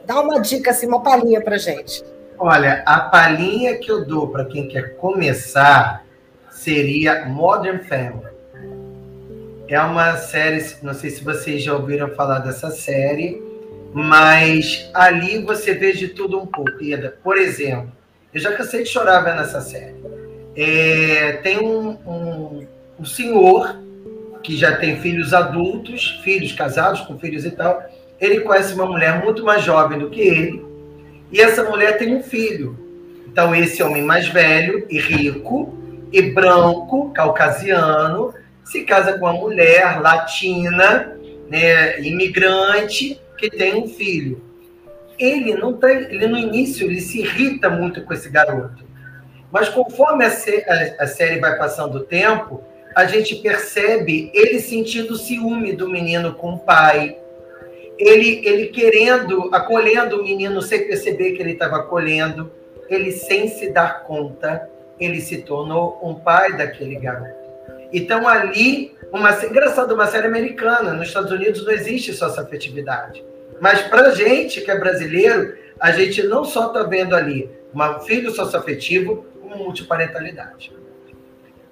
Dá 0.05 0.19
uma 0.19 0.39
dica, 0.39 0.71
assim, 0.71 0.87
uma 0.87 1.01
palhinha 1.01 1.41
para 1.41 1.57
gente. 1.57 2.03
Olha, 2.37 2.83
a 2.85 2.99
palhinha 2.99 3.77
que 3.77 3.89
eu 3.91 4.05
dou 4.05 4.27
para 4.27 4.45
quem 4.45 4.67
quer 4.67 4.95
começar 4.97 6.05
seria 6.51 7.25
Modern 7.25 7.79
Family. 7.79 8.35
É 9.67 9.79
uma 9.81 10.15
série, 10.17 10.63
não 10.83 10.93
sei 10.93 11.09
se 11.09 11.23
vocês 11.23 11.63
já 11.63 11.73
ouviram 11.73 12.09
falar 12.09 12.39
dessa 12.39 12.69
série, 12.69 13.41
mas 13.93 14.89
ali 14.93 15.43
você 15.43 15.73
vê 15.73 15.93
de 15.93 16.09
tudo 16.09 16.39
um 16.39 16.45
pouco. 16.45 16.71
Por 17.23 17.37
exemplo, 17.37 17.91
eu 18.33 18.39
já 18.39 18.51
cansei 18.51 18.83
de 18.83 18.89
chorar 18.89 19.21
vendo 19.21 19.41
essa 19.41 19.61
série. 19.61 19.95
É, 20.55 21.33
tem 21.41 21.59
um, 21.59 21.97
um, 22.05 22.67
um 22.99 23.05
senhor 23.05 23.79
que 24.43 24.55
já 24.55 24.75
tem 24.75 24.97
filhos 24.97 25.33
adultos, 25.33 26.19
filhos 26.23 26.51
casados 26.51 27.01
com 27.01 27.17
filhos 27.17 27.45
e 27.45 27.51
tal, 27.51 27.83
ele 28.19 28.41
conhece 28.41 28.73
uma 28.73 28.85
mulher 28.85 29.23
muito 29.23 29.43
mais 29.43 29.63
jovem 29.63 29.99
do 29.99 30.09
que 30.09 30.21
ele, 30.21 30.65
e 31.31 31.41
essa 31.41 31.63
mulher 31.63 31.97
tem 31.97 32.15
um 32.15 32.23
filho. 32.23 32.77
Então, 33.27 33.53
esse 33.53 33.83
homem 33.83 34.03
mais 34.03 34.27
velho 34.27 34.85
e 34.89 34.97
rico, 34.99 35.77
e 36.11 36.21
branco, 36.21 37.11
caucasiano, 37.11 38.33
se 38.63 38.83
casa 38.83 39.17
com 39.17 39.25
uma 39.25 39.33
mulher 39.33 39.99
latina, 39.99 41.15
né, 41.49 41.99
imigrante, 41.99 43.19
que 43.37 43.49
tem 43.49 43.75
um 43.75 43.87
filho. 43.87 44.41
Ele 45.19 45.53
não 45.53 45.73
tem, 45.73 45.97
ele 45.97 46.27
no 46.27 46.37
início 46.37 46.87
ele 46.87 47.01
se 47.01 47.19
irrita 47.19 47.69
muito 47.69 48.01
com 48.01 48.13
esse 48.13 48.29
garoto, 48.29 48.83
mas 49.51 49.69
conforme 49.69 50.25
a, 50.25 50.29
a, 50.29 51.03
a 51.03 51.07
série 51.07 51.39
vai 51.39 51.57
passando 51.57 51.97
o 51.97 52.03
tempo, 52.03 52.61
a 52.95 53.05
gente 53.05 53.35
percebe 53.35 54.31
ele 54.33 54.59
sentindo 54.59 55.17
ciúme 55.17 55.73
do 55.73 55.89
menino 55.89 56.33
com 56.33 56.53
o 56.53 56.59
pai, 56.59 57.17
ele, 57.97 58.41
ele 58.45 58.67
querendo, 58.67 59.49
acolhendo 59.53 60.19
o 60.19 60.23
menino 60.23 60.61
sem 60.61 60.87
perceber 60.87 61.31
que 61.31 61.41
ele 61.41 61.53
estava 61.53 61.77
acolhendo, 61.77 62.51
ele 62.89 63.11
sem 63.11 63.47
se 63.47 63.71
dar 63.71 64.03
conta, 64.03 64.69
ele 64.99 65.21
se 65.21 65.39
tornou 65.39 65.99
um 66.03 66.15
pai 66.15 66.55
daquele 66.55 66.95
garoto. 66.95 67.45
Então 67.91 68.27
ali, 68.27 68.95
uma, 69.11 69.31
engraçado, 69.45 69.93
uma 69.93 70.07
série 70.07 70.27
americana, 70.27 70.93
nos 70.93 71.07
Estados 71.07 71.31
Unidos 71.31 71.65
não 71.65 71.71
existe 71.71 72.13
só 72.13 72.27
essa 72.27 72.41
afetividade. 72.41 73.23
Mas 73.59 73.81
para 73.83 74.11
gente 74.11 74.61
que 74.61 74.69
é 74.69 74.77
brasileiro, 74.77 75.55
a 75.79 75.91
gente 75.91 76.23
não 76.23 76.43
só 76.43 76.67
está 76.67 76.83
vendo 76.83 77.15
ali 77.15 77.49
um 77.73 77.99
filho 78.01 78.31
socioafetivo, 78.31 79.25
como 79.41 79.57
multiparentalidade. 79.57 80.73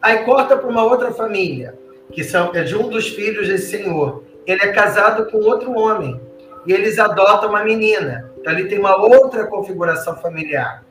Aí 0.02 0.20
corta 0.20 0.58
para 0.58 0.70
uma 0.70 0.84
outra 0.84 1.12
família. 1.12 1.76
que 2.12 2.24
são, 2.24 2.52
é 2.54 2.64
de 2.64 2.76
um 2.76 2.90
dos 2.90 3.08
filhos 3.08 3.48
desse 3.48 3.72
senhor. 3.72 4.24
Ele 4.46 4.62
é 4.62 4.72
casado 4.72 5.30
com 5.32 5.38
outro 5.38 5.72
homem 5.78 6.20
e 6.66 6.74
eles 6.74 7.00
adotam 7.00 7.50
uma 7.50 7.64
menina. 7.64 8.32
Então 8.40 8.52
ele 8.54 8.68
tem 8.68 8.80
uma 8.80 8.96
outra 8.96 9.46
configuração 9.48 10.18
familiar. 10.18 10.84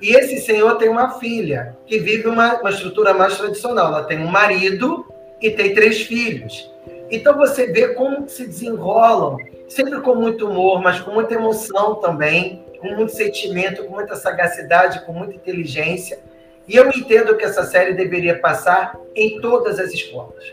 E 0.00 0.14
esse 0.14 0.40
senhor 0.40 0.76
tem 0.76 0.88
uma 0.88 1.18
filha 1.18 1.76
que 1.86 1.98
vive 1.98 2.28
uma, 2.28 2.60
uma 2.60 2.70
estrutura 2.70 3.12
mais 3.12 3.36
tradicional. 3.36 3.88
Ela 3.88 4.04
tem 4.04 4.18
um 4.18 4.28
marido 4.28 5.04
e 5.40 5.50
tem 5.50 5.74
três 5.74 6.02
filhos. 6.02 6.70
Então 7.10 7.36
você 7.36 7.66
vê 7.66 7.88
como 7.94 8.28
se 8.28 8.46
desenrolam, 8.46 9.38
sempre 9.68 10.00
com 10.00 10.14
muito 10.14 10.46
humor, 10.46 10.80
mas 10.82 11.00
com 11.00 11.10
muita 11.10 11.34
emoção 11.34 11.96
também, 11.96 12.64
com 12.80 12.88
muito 12.88 13.12
sentimento, 13.12 13.84
com 13.84 13.94
muita 13.94 14.14
sagacidade, 14.14 15.04
com 15.04 15.12
muita 15.12 15.34
inteligência. 15.34 16.20
E 16.66 16.76
eu 16.76 16.88
entendo 16.90 17.36
que 17.36 17.44
essa 17.44 17.64
série 17.64 17.94
deveria 17.94 18.38
passar 18.38 18.94
em 19.16 19.40
todas 19.40 19.80
as 19.80 19.92
escolas. 19.92 20.44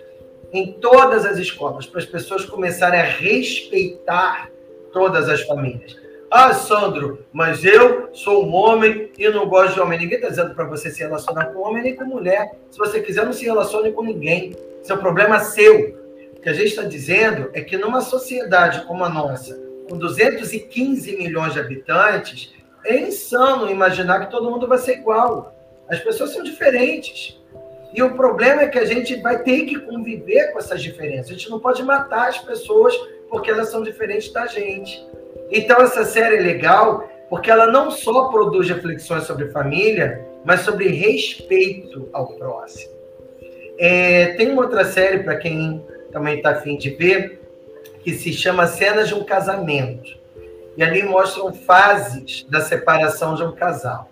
Em 0.55 0.71
todas 0.71 1.25
as 1.25 1.37
escolas, 1.37 1.85
para 1.85 1.99
as 1.99 2.05
pessoas 2.05 2.45
começarem 2.45 2.97
a 2.97 3.03
respeitar 3.03 4.49
todas 4.93 5.27
as 5.27 5.41
famílias. 5.41 5.97
Ah, 6.31 6.53
Sandro, 6.53 7.25
mas 7.33 7.65
eu 7.65 8.07
sou 8.13 8.45
um 8.45 8.55
homem 8.55 9.11
e 9.19 9.27
não 9.27 9.49
gosto 9.49 9.73
de 9.73 9.81
homem. 9.81 9.99
Ninguém 9.99 10.15
está 10.15 10.29
dizendo 10.29 10.55
para 10.55 10.63
você 10.63 10.89
se 10.89 10.99
relacionar 10.99 11.47
com 11.47 11.59
homem 11.59 11.83
nem 11.83 11.95
com 11.97 12.05
mulher. 12.05 12.53
Se 12.71 12.77
você 12.77 13.01
quiser, 13.01 13.25
não 13.25 13.33
se 13.33 13.43
relacione 13.43 13.91
com 13.91 14.01
ninguém. 14.01 14.55
Isso 14.81 14.93
é 14.93 14.95
problema 14.95 15.41
seu. 15.41 15.99
O 16.37 16.39
que 16.39 16.47
a 16.47 16.53
gente 16.53 16.67
está 16.67 16.83
dizendo 16.83 17.49
é 17.51 17.59
que 17.59 17.77
numa 17.77 17.99
sociedade 17.99 18.85
como 18.85 19.03
a 19.03 19.09
nossa, 19.09 19.61
com 19.89 19.97
215 19.97 21.17
milhões 21.17 21.51
de 21.51 21.59
habitantes, 21.59 22.53
é 22.85 22.97
insano 22.97 23.69
imaginar 23.69 24.21
que 24.21 24.31
todo 24.31 24.49
mundo 24.49 24.69
vai 24.69 24.77
ser 24.77 24.99
igual. 24.99 25.53
As 25.89 25.99
pessoas 25.99 26.31
são 26.31 26.41
diferentes. 26.43 27.37
E 27.95 28.03
o 28.03 28.13
problema 28.13 28.63
é 28.63 28.67
que 28.67 28.77
a 28.77 28.83
gente 28.83 29.15
vai 29.21 29.41
ter 29.41 29.61
que 29.65 29.79
conviver 29.79 30.51
com 30.51 30.59
essas 30.59 30.83
diferenças. 30.83 31.29
A 31.29 31.33
gente 31.33 31.49
não 31.49 31.61
pode 31.61 31.81
matar 31.81 32.27
as 32.27 32.37
pessoas 32.37 32.93
porque 33.29 33.49
elas 33.49 33.69
são 33.69 33.81
diferentes 33.81 34.33
da 34.33 34.45
gente. 34.47 35.01
Então, 35.49 35.81
essa 35.81 36.03
série 36.03 36.35
é 36.35 36.41
legal 36.41 37.09
porque 37.29 37.49
ela 37.49 37.67
não 37.67 37.89
só 37.89 38.27
produz 38.27 38.67
reflexões 38.67 39.23
sobre 39.23 39.49
família, 39.49 40.25
mas 40.43 40.61
sobre 40.61 40.89
respeito 40.89 42.09
ao 42.11 42.27
próximo. 42.33 42.93
É, 43.79 44.33
tem 44.33 44.51
uma 44.51 44.63
outra 44.63 44.83
série, 44.83 45.19
para 45.19 45.37
quem 45.37 45.81
também 46.11 46.37
está 46.37 46.51
afim 46.51 46.77
de 46.77 46.89
ver, 46.89 47.41
que 48.03 48.13
se 48.13 48.33
chama 48.33 48.67
Cenas 48.67 49.07
de 49.07 49.15
um 49.15 49.23
Casamento. 49.23 50.17
E 50.75 50.83
ali 50.83 51.01
mostram 51.01 51.53
fases 51.53 52.45
da 52.49 52.59
separação 52.59 53.35
de 53.35 53.43
um 53.43 53.53
casal. 53.53 54.09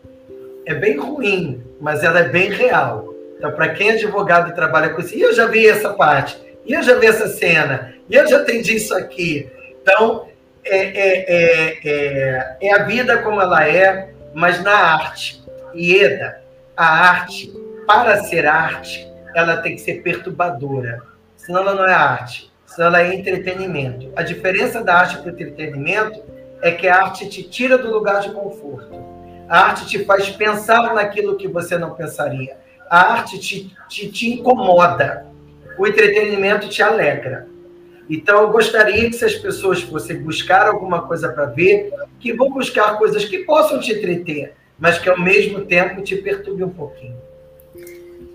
É 0.65 0.73
bem 0.73 0.97
ruim, 0.97 1.61
mas 1.81 2.03
ela 2.03 2.19
é 2.19 2.29
bem 2.29 2.49
real. 2.49 3.12
Então, 3.43 3.51
para 3.51 3.73
quem 3.73 3.89
é 3.89 3.93
advogado 3.95 4.51
e 4.51 4.55
trabalha 4.55 4.91
com 4.91 5.01
isso, 5.01 5.17
e 5.17 5.21
eu 5.21 5.33
já 5.33 5.47
vi 5.47 5.67
essa 5.67 5.89
parte, 5.89 6.41
e 6.65 6.71
eu 6.71 6.81
já 6.81 6.97
vi 6.97 7.07
essa 7.07 7.27
cena, 7.27 7.93
e 8.09 8.15
eu 8.15 8.25
já 8.25 8.39
entendi 8.39 8.77
isso 8.77 8.95
aqui. 8.95 9.51
Então, 9.81 10.29
é, 10.63 10.77
é, 10.77 11.25
é, 11.27 11.79
é, 11.83 12.57
é 12.61 12.73
a 12.73 12.83
vida 12.83 13.17
como 13.17 13.41
ela 13.41 13.67
é, 13.67 14.13
mas 14.33 14.63
na 14.63 14.71
arte. 14.71 15.43
Ieda, 15.75 16.41
a 16.77 16.85
arte, 16.85 17.51
para 17.85 18.23
ser 18.23 18.45
arte, 18.47 19.11
ela 19.35 19.57
tem 19.57 19.75
que 19.75 19.81
ser 19.81 20.01
perturbadora. 20.01 21.01
Senão 21.35 21.63
ela 21.63 21.75
não 21.75 21.85
é 21.85 21.93
arte, 21.93 22.49
senão 22.65 22.87
ela 22.87 23.01
é 23.01 23.13
entretenimento. 23.13 24.09
A 24.15 24.23
diferença 24.23 24.81
da 24.81 24.99
arte 24.99 25.17
para 25.17 25.25
o 25.25 25.29
entretenimento 25.31 26.23
é 26.61 26.71
que 26.71 26.87
a 26.87 26.95
arte 26.95 27.27
te 27.27 27.43
tira 27.43 27.77
do 27.77 27.91
lugar 27.91 28.21
de 28.21 28.31
conforto. 28.31 28.95
A 29.49 29.65
arte 29.65 29.85
te 29.85 30.05
faz 30.05 30.29
pensar 30.29 30.93
naquilo 30.93 31.35
que 31.35 31.49
você 31.49 31.77
não 31.77 31.93
pensaria. 31.93 32.62
A 32.89 33.13
arte 33.13 33.39
te, 33.39 33.75
te, 33.89 34.11
te 34.11 34.29
incomoda. 34.34 35.25
O 35.77 35.88
entretenimento 35.88 36.69
te 36.69 36.81
alegra. 36.81 37.47
Então, 38.09 38.41
eu 38.41 38.51
gostaria 38.51 39.09
que 39.09 39.13
se 39.13 39.25
as 39.25 39.36
pessoas 39.36 39.81
fossem 39.81 40.21
buscar 40.21 40.67
alguma 40.67 41.07
coisa 41.07 41.29
para 41.29 41.45
ver, 41.45 41.91
que 42.19 42.34
vão 42.34 42.51
buscar 42.51 42.97
coisas 42.97 43.25
que 43.25 43.39
possam 43.39 43.79
te 43.79 43.93
entreter, 43.93 44.53
mas 44.77 44.99
que 44.99 45.09
ao 45.09 45.19
mesmo 45.19 45.65
tempo 45.65 46.01
te 46.01 46.15
perturbem 46.17 46.65
um 46.65 46.69
pouquinho. 46.69 47.15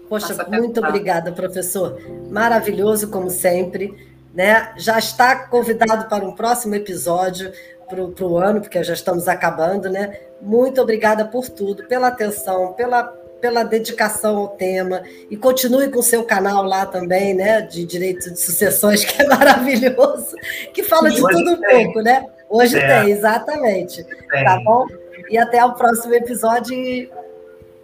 Poxa, 0.09 0.35
muito 0.49 0.81
obrigada, 0.81 1.33
professor. 1.33 2.01
Maravilhoso, 2.31 3.11
como 3.11 3.29
sempre. 3.29 3.95
Né? 4.35 4.73
Já 4.79 4.99
está 4.99 5.37
convidado 5.49 6.09
para 6.09 6.25
um 6.25 6.33
próximo 6.33 6.75
episódio 6.75 7.53
para 7.89 8.27
o 8.27 8.39
ano, 8.39 8.61
porque 8.61 8.83
já 8.83 8.93
estamos 8.93 9.29
acabando, 9.29 9.89
né? 9.89 10.19
Muito 10.41 10.81
obrigada 10.81 11.25
por 11.25 11.49
tudo, 11.49 11.85
pela 11.85 12.09
atenção, 12.09 12.73
pela 12.75 13.03
pela 13.41 13.63
dedicação 13.63 14.37
ao 14.37 14.49
tema 14.49 15.03
e 15.31 15.37
continue 15.37 15.89
com 15.91 16.01
o 16.01 16.03
seu 16.03 16.25
canal 16.25 16.63
lá 16.65 16.87
também, 16.87 17.35
né, 17.35 17.61
de 17.63 17.85
direito 17.85 18.31
de 18.31 18.41
sucessões, 18.41 19.05
que 19.07 19.23
é 19.23 19.27
maravilhoso, 19.27 20.35
que 20.73 20.83
fala 20.83 21.11
de 21.11 21.21
tudo 21.21 21.53
um 21.53 21.61
pouco, 21.61 22.01
né? 22.01 22.27
Hoje 22.49 22.79
é. 22.79 23.03
tem, 23.03 23.13
exatamente. 23.13 24.05
Tem. 24.05 24.45
Tá 24.45 24.61
bom? 24.65 24.87
E 25.31 25.37
até 25.37 25.65
o 25.65 25.75
próximo 25.75 26.15
episódio 26.15 26.75
e 26.75 27.11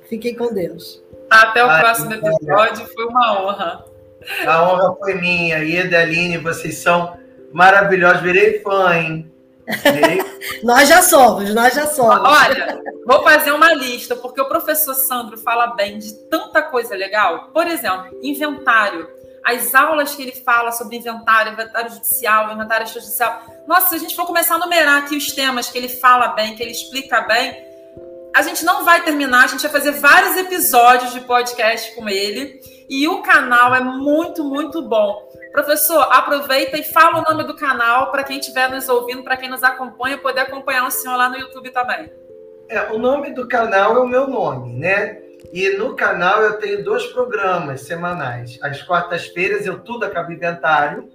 fiquem 0.09 0.35
com 0.35 0.53
Deus. 0.53 1.03
Até 1.31 1.65
o 1.65 1.69
Ai, 1.69 1.81
próximo 1.81 2.15
episódio, 2.15 2.87
foi 2.95 3.05
uma 3.07 3.43
honra. 3.43 3.85
A 4.47 4.63
honra 4.63 4.97
foi 4.97 5.15
minha. 5.15 5.63
E 5.63 5.79
Adeline, 5.79 6.39
vocês 6.39 6.79
são 6.79 7.17
maravilhosos. 7.53 8.23
Virei 8.23 8.61
fã, 8.61 8.95
hein? 8.97 9.34
Nós 10.63 10.89
já 10.89 11.03
somos, 11.03 11.55
nós 11.55 11.75
já 11.75 11.87
somos. 11.87 12.21
Olha, 12.21 12.83
vou 13.07 13.23
fazer 13.23 13.53
uma 13.53 13.73
lista, 13.73 14.15
porque 14.17 14.41
o 14.41 14.49
professor 14.49 14.95
Sandro 14.95 15.39
fala 15.39 15.69
bem 15.69 15.99
de 15.99 16.13
tanta 16.29 16.63
coisa 16.63 16.95
legal. 16.95 17.51
Por 17.53 17.67
exemplo, 17.67 18.19
inventário. 18.23 19.09
As 19.45 19.75
aulas 19.75 20.15
que 20.15 20.23
ele 20.23 20.33
fala 20.33 20.73
sobre 20.73 20.97
inventário, 20.97 21.53
inventário 21.53 21.91
judicial, 21.91 22.51
inventário 22.53 22.87
judicial. 22.87 23.43
Nossa, 23.67 23.91
se 23.91 23.95
a 23.97 23.99
gente 23.99 24.17
for 24.17 24.27
começar 24.27 24.55
a 24.55 24.59
numerar 24.59 25.03
aqui 25.03 25.17
os 25.17 25.33
temas 25.33 25.69
que 25.69 25.77
ele 25.77 25.89
fala 25.89 26.29
bem, 26.29 26.55
que 26.55 26.63
ele 26.63 26.73
explica 26.73 27.21
bem, 27.21 27.55
a 28.35 28.43
gente 28.43 28.65
não 28.65 28.85
vai 28.85 29.05
terminar, 29.05 29.45
a 29.45 29.47
gente 29.47 29.63
vai 29.63 29.71
fazer 29.71 29.93
vários 29.93 30.37
episódios 30.37 31.13
de 31.13 31.21
podcast 31.21 31.95
com 31.95 32.09
ele. 32.09 32.59
E 32.89 33.07
o 33.07 33.23
canal 33.23 33.75
é 33.75 33.81
muito, 33.81 34.43
muito 34.43 34.83
bom. 34.83 35.29
Professor, 35.55 36.09
aproveita 36.11 36.77
e 36.77 36.83
fala 36.83 37.21
o 37.21 37.23
nome 37.23 37.45
do 37.45 37.55
canal 37.55 38.11
para 38.11 38.25
quem 38.25 38.41
estiver 38.41 38.69
nos 38.69 38.89
ouvindo, 38.89 39.23
para 39.23 39.37
quem 39.37 39.49
nos 39.49 39.63
acompanha, 39.63 40.19
poder 40.19 40.41
acompanhar 40.41 40.85
o 40.85 40.91
senhor 40.91 41.17
lá 41.17 41.29
no 41.29 41.39
YouTube 41.39 41.71
também. 41.71 42.13
É, 42.69 42.91
o 42.91 42.99
nome 42.99 43.31
do 43.31 43.47
canal 43.47 43.95
é 43.95 44.01
o 44.01 44.09
meu 44.09 44.27
nome, 44.27 44.73
né? 44.73 45.21
E 45.53 45.69
no 45.77 45.95
canal 45.95 46.43
eu 46.43 46.59
tenho 46.59 46.83
dois 46.83 47.07
programas 47.07 47.83
semanais. 47.83 48.59
Às 48.61 48.83
quartas-feiras 48.83 49.65
eu 49.65 49.79
tudo 49.79 50.05
acaba 50.05 50.33
inventário, 50.33 51.09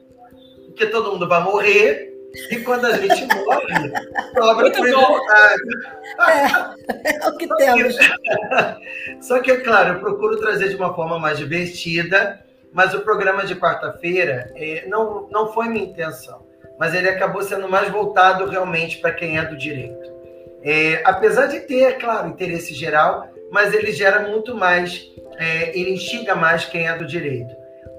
porque 0.68 0.86
todo 0.86 1.12
mundo 1.12 1.28
vai 1.28 1.44
morrer. 1.44 2.08
E 2.50 2.62
quando 2.62 2.86
a 2.86 2.94
gente 2.94 3.28
morre, 3.44 3.92
sobra 4.36 4.72
para 4.72 4.82
o 4.82 5.20
É, 6.22 7.26
é 7.26 7.28
o 7.28 7.36
que 7.36 7.48
temos. 7.58 7.98
Só 9.20 9.42
que, 9.42 9.52
é 9.52 9.58
claro, 9.58 9.96
eu 9.96 10.00
procuro 10.00 10.40
trazer 10.40 10.70
de 10.70 10.78
uma 10.78 10.96
forma 10.96 11.20
mais 11.20 11.38
divertida 11.38 12.40
mas 12.72 12.94
o 12.94 13.02
programa 13.02 13.46
de 13.46 13.56
quarta-feira 13.56 14.52
é, 14.56 14.86
não, 14.88 15.28
não 15.30 15.52
foi 15.52 15.68
minha 15.68 15.86
intenção, 15.86 16.46
mas 16.80 16.94
ele 16.94 17.10
acabou 17.10 17.42
sendo 17.42 17.68
mais 17.68 17.90
voltado 17.90 18.46
realmente 18.46 18.98
para 18.98 19.12
quem 19.12 19.38
é 19.38 19.46
do 19.46 19.58
direito. 19.58 20.10
É, 20.62 21.02
apesar 21.06 21.48
de 21.48 21.62
ter, 21.62 21.84
é 21.84 21.92
claro, 21.94 22.30
interesse 22.30 22.74
geral, 22.74 23.28
mas 23.52 23.74
ele 23.74 23.92
gera 23.92 24.28
muito 24.28 24.56
mais, 24.56 25.10
é, 25.38 25.78
ele 25.78 25.92
instiga 25.92 26.36
mais 26.36 26.66
quem 26.66 26.88
é 26.88 26.96
do 26.96 27.06
direito. 27.06 27.54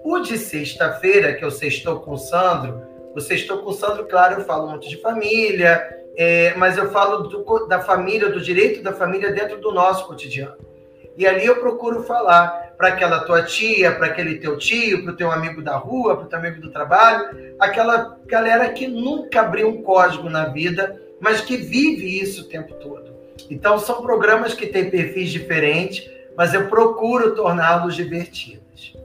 O 0.04 0.20
de 0.20 0.38
sexta-feira, 0.38 1.34
que 1.34 1.44
eu 1.44 1.50
sextou 1.50 2.00
com 2.00 2.12
o 2.12 2.18
Sandro, 2.18 2.82
o 3.14 3.20
sextou 3.20 3.58
com 3.58 3.70
o 3.70 3.74
Sandro, 3.74 4.06
claro, 4.06 4.40
eu 4.40 4.44
falo 4.44 4.68
muito 4.68 4.88
de 4.88 5.00
família, 5.00 6.00
é, 6.16 6.54
mas 6.54 6.76
eu 6.76 6.90
falo 6.90 7.24
do, 7.24 7.66
da 7.66 7.80
família, 7.80 8.28
do 8.28 8.40
direito 8.40 8.82
da 8.82 8.92
família 8.92 9.32
dentro 9.32 9.58
do 9.60 9.72
nosso 9.72 10.06
cotidiano. 10.06 10.69
E 11.16 11.26
ali 11.26 11.44
eu 11.44 11.56
procuro 11.56 12.02
falar 12.04 12.70
para 12.78 12.88
aquela 12.88 13.20
tua 13.20 13.42
tia, 13.42 13.92
para 13.92 14.06
aquele 14.06 14.36
teu 14.38 14.56
tio, 14.56 15.02
para 15.02 15.12
o 15.12 15.16
teu 15.16 15.30
amigo 15.30 15.60
da 15.60 15.76
rua, 15.76 16.16
para 16.16 16.24
o 16.24 16.28
teu 16.28 16.38
amigo 16.38 16.60
do 16.60 16.70
trabalho, 16.70 17.54
aquela 17.58 18.16
galera 18.26 18.70
que 18.70 18.86
nunca 18.86 19.40
abriu 19.40 19.68
um 19.68 19.82
código 19.82 20.30
na 20.30 20.46
vida, 20.46 20.98
mas 21.20 21.42
que 21.42 21.56
vive 21.56 22.20
isso 22.20 22.42
o 22.42 22.48
tempo 22.48 22.74
todo. 22.74 23.10
Então 23.50 23.78
são 23.78 24.00
programas 24.00 24.54
que 24.54 24.66
têm 24.66 24.88
perfis 24.88 25.30
diferentes, 25.30 26.08
mas 26.36 26.54
eu 26.54 26.68
procuro 26.68 27.34
torná-los 27.34 27.94
divertidos. 27.94 28.96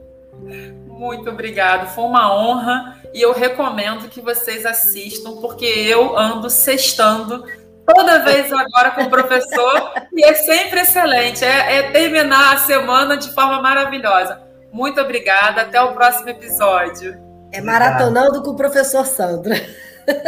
Muito 0.86 1.28
obrigado, 1.28 1.94
foi 1.94 2.04
uma 2.04 2.34
honra 2.34 2.98
e 3.12 3.20
eu 3.20 3.32
recomendo 3.32 4.08
que 4.08 4.20
vocês 4.20 4.64
assistam, 4.64 5.36
porque 5.36 5.66
eu 5.66 6.18
ando 6.18 6.48
sextando 6.48 7.44
toda 7.86 8.18
vez 8.20 8.52
agora 8.52 8.90
com 8.90 9.02
o 9.02 9.10
professor 9.10 9.92
e 10.12 10.24
é 10.24 10.34
sempre 10.34 10.80
excelente. 10.80 11.44
É, 11.44 11.76
é, 11.76 11.90
terminar 11.90 12.54
a 12.54 12.58
semana 12.58 13.16
de 13.16 13.32
forma 13.32 13.60
maravilhosa. 13.62 14.40
Muito 14.72 15.00
obrigada. 15.00 15.62
Até 15.62 15.80
o 15.80 15.92
próximo 15.94 16.28
episódio. 16.28 17.16
É 17.52 17.60
maratonando 17.60 18.42
com 18.42 18.50
o 18.50 18.56
professor 18.56 19.06
Sandra. 19.06 19.54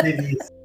Delícia. 0.02 0.57